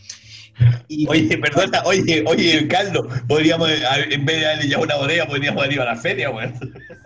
[0.88, 3.68] Y- Oye, perdona, oye, oye, Caldo, podríamos,
[4.10, 6.54] en vez de darle ya una bodega, podríamos haber ido a la feria, weón.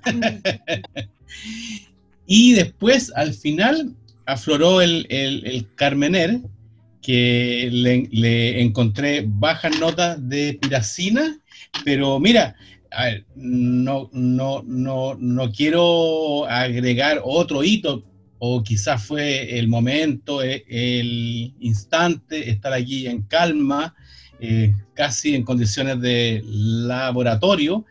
[2.27, 3.95] Y después, al final,
[4.27, 6.41] afloró el, el, Carmener,
[7.01, 11.39] que le, encontré bajas notas de piracina,
[11.85, 12.55] pero mira,
[13.35, 18.05] no, no, no, no quiero agregar otro hito,
[18.39, 23.95] o quizás fue el momento, eh, el instante, estar aquí en calma,
[24.41, 27.85] eh, casi en condiciones de laboratorio,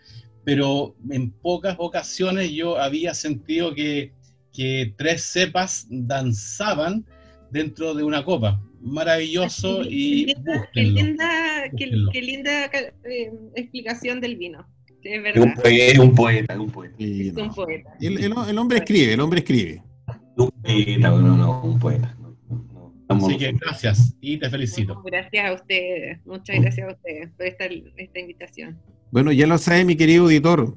[0.43, 4.11] pero en pocas ocasiones yo había sentido que,
[4.53, 7.05] que tres cepas danzaban
[7.51, 8.61] dentro de una copa.
[8.81, 10.93] Maravilloso y Qué linda, qué búsquenlo.
[11.03, 11.29] linda,
[11.63, 12.11] qué- búsquenlo.
[12.11, 12.65] qué linda
[13.05, 14.65] eh, explicación del vino.
[15.03, 15.43] Es verdad.
[15.43, 16.95] un poeta, es un poeta, un poeta.
[16.99, 17.43] Es no.
[17.43, 17.89] un poeta.
[17.99, 19.83] El, el- el hombre escribe, el hombre escribe.
[20.37, 22.15] Un poeta, no, no, un poeta.
[22.19, 22.37] No,
[23.09, 25.01] no, Así que gracias y te felicito.
[25.03, 27.65] Gracias a ustedes, muchas gracias a ustedes por esta,
[27.97, 28.79] esta invitación.
[29.11, 30.75] Bueno, ya lo sabe mi querido auditor.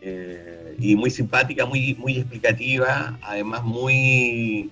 [0.00, 4.70] Eh, y muy simpática, muy, muy explicativa, además muy...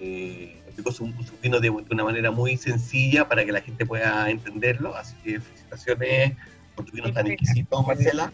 [0.00, 3.84] Eh, explicó su, su vino de, de una manera muy sencilla para que la gente
[3.84, 4.94] pueda entenderlo.
[4.94, 6.34] Así que felicitaciones
[6.76, 8.32] por tu vino tan exquisito, Marcela.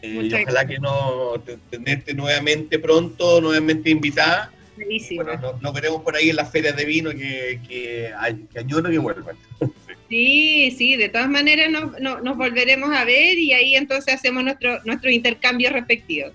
[0.00, 1.34] Eh, ojalá que no
[1.70, 4.50] tenerte nuevamente pronto, nuevamente invitada.
[5.14, 8.12] Bueno, nos, veremos por ahí en las ferias de vino que, que,
[8.52, 9.36] que añoro que vuelvan.
[10.12, 15.10] Sí, sí, de todas maneras nos, volveremos a ver y ahí entonces hacemos nuestro, nuestro
[15.10, 16.28] intercambio respectivo.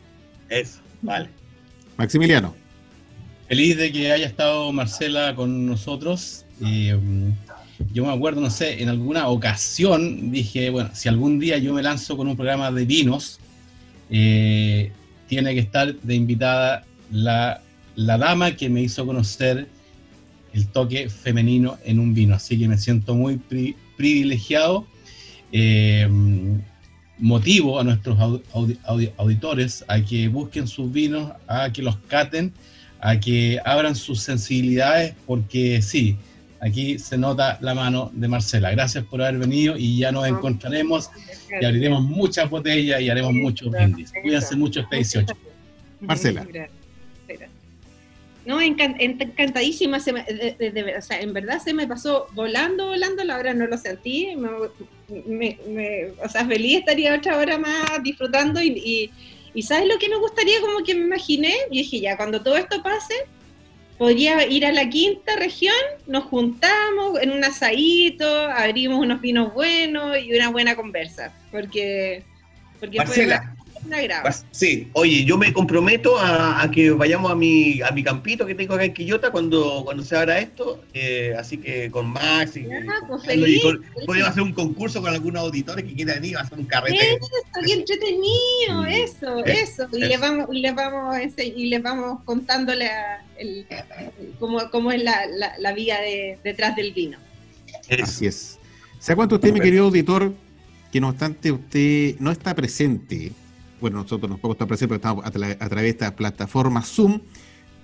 [0.49, 1.30] Eso, vale.
[1.95, 2.55] Maximiliano.
[3.47, 6.43] Feliz de que haya estado Marcela con nosotros.
[6.65, 6.97] Eh,
[7.93, 11.84] yo me acuerdo, no sé, en alguna ocasión dije, bueno, si algún día yo me
[11.84, 13.39] lanzo con un programa de vinos,
[14.09, 14.91] eh,
[15.28, 17.61] tiene que estar de invitada la,
[17.95, 19.67] la dama que me hizo conocer
[20.53, 22.35] el toque femenino en un vino.
[22.35, 23.39] Así que me siento muy
[23.97, 24.87] privilegiado.
[25.51, 26.07] Eh,
[27.19, 28.17] motivo a nuestros
[29.17, 32.53] auditores a que busquen sus vinos, a que los caten,
[32.99, 36.15] a que abran sus sensibilidades, porque sí,
[36.61, 38.71] aquí se nota la mano de Marcela.
[38.71, 41.09] Gracias por haber venido y ya nos encontraremos
[41.59, 44.11] y abriremos muchas botellas y haremos muchos brindis.
[44.21, 45.33] Cuídense mucho este 18.
[46.01, 46.45] Marcela.
[48.47, 49.97] No, encantadísima.
[49.97, 53.25] o sea, en verdad se me pasó volando, volando.
[53.25, 54.37] La hora no lo sentí.
[54.37, 55.57] Me,
[56.23, 58.61] o sea, feliz estaría otra hora más disfrutando.
[58.61, 59.11] Y,
[59.53, 60.61] y, ¿sabes lo que me gustaría?
[60.61, 61.53] Como que me imaginé.
[61.69, 63.15] Y dije, ya, cuando todo esto pase,
[63.97, 65.75] podría ir a la quinta región,
[66.05, 71.33] nos juntamos en un asadito, abrimos unos vinos buenos y una buena conversa.
[71.51, 72.23] Porque,
[72.79, 73.57] porque Marcela,
[74.51, 78.73] Sí, oye, yo me comprometo a, que vayamos a mi, a mi campito que tengo
[78.73, 80.83] acá en Quillota cuando, cuando se abra esto.
[80.93, 82.67] Eh, así que con Max y,
[83.07, 83.23] pues
[84.05, 87.15] podemos hacer un concurso con algunos auditores que quieran venir, hacer un carrete.
[87.15, 87.27] Eso,
[87.65, 89.88] qué entretenido, eso, eso.
[89.93, 92.89] Y les vamos, y les vamos, y les vamos contándole
[93.38, 93.65] el,
[94.39, 95.21] cómo, es la,
[95.59, 97.17] la, vida de, detrás del vino.
[98.01, 98.59] Así es.
[98.99, 100.33] ¿Se cuánto usted, mi querido auditor,
[100.91, 103.31] que no obstante usted no está presente
[103.80, 107.21] bueno, nosotros nos podemos estar presentes porque estamos a, través de esta plataforma Zoom,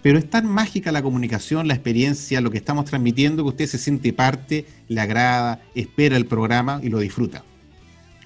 [0.02, 3.78] pero es tan mágica la comunicación, la experiencia, lo que estamos transmitiendo, que usted se
[3.78, 7.44] siente parte, le agrada, espera el programa y lo disfruta.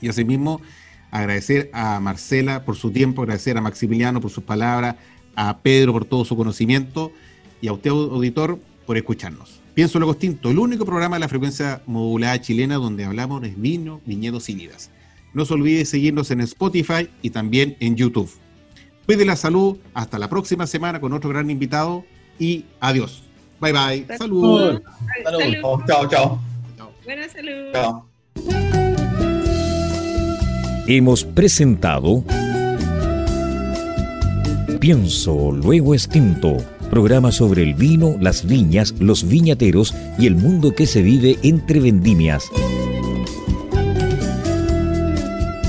[0.01, 0.61] Y asimismo,
[1.11, 4.95] agradecer a Marcela por su tiempo, agradecer a Maximiliano por sus palabras,
[5.35, 7.11] a Pedro por todo su conocimiento
[7.61, 9.61] y a usted, auditor, por escucharnos.
[9.75, 14.01] Pienso lo distinto, el único programa de la frecuencia modulada chilena donde hablamos de vino,
[14.05, 14.89] viñedos y vidas.
[15.37, 18.27] No se olvide seguirnos en Spotify y también en YouTube.
[19.05, 19.77] Cuide la salud.
[19.93, 22.03] Hasta la próxima semana con otro gran invitado
[22.39, 23.21] y adiós.
[23.61, 24.17] Bye bye.
[24.17, 24.81] Salud.
[25.23, 25.79] Salud.
[25.85, 26.41] Chao, chao.
[27.05, 27.71] Buena salud.
[27.71, 28.09] Chao.
[30.87, 32.23] Hemos presentado
[34.79, 36.57] Pienso, luego extinto.
[36.89, 41.79] Programa sobre el vino, las viñas, los viñateros y el mundo que se vive entre
[41.79, 42.49] vendimias.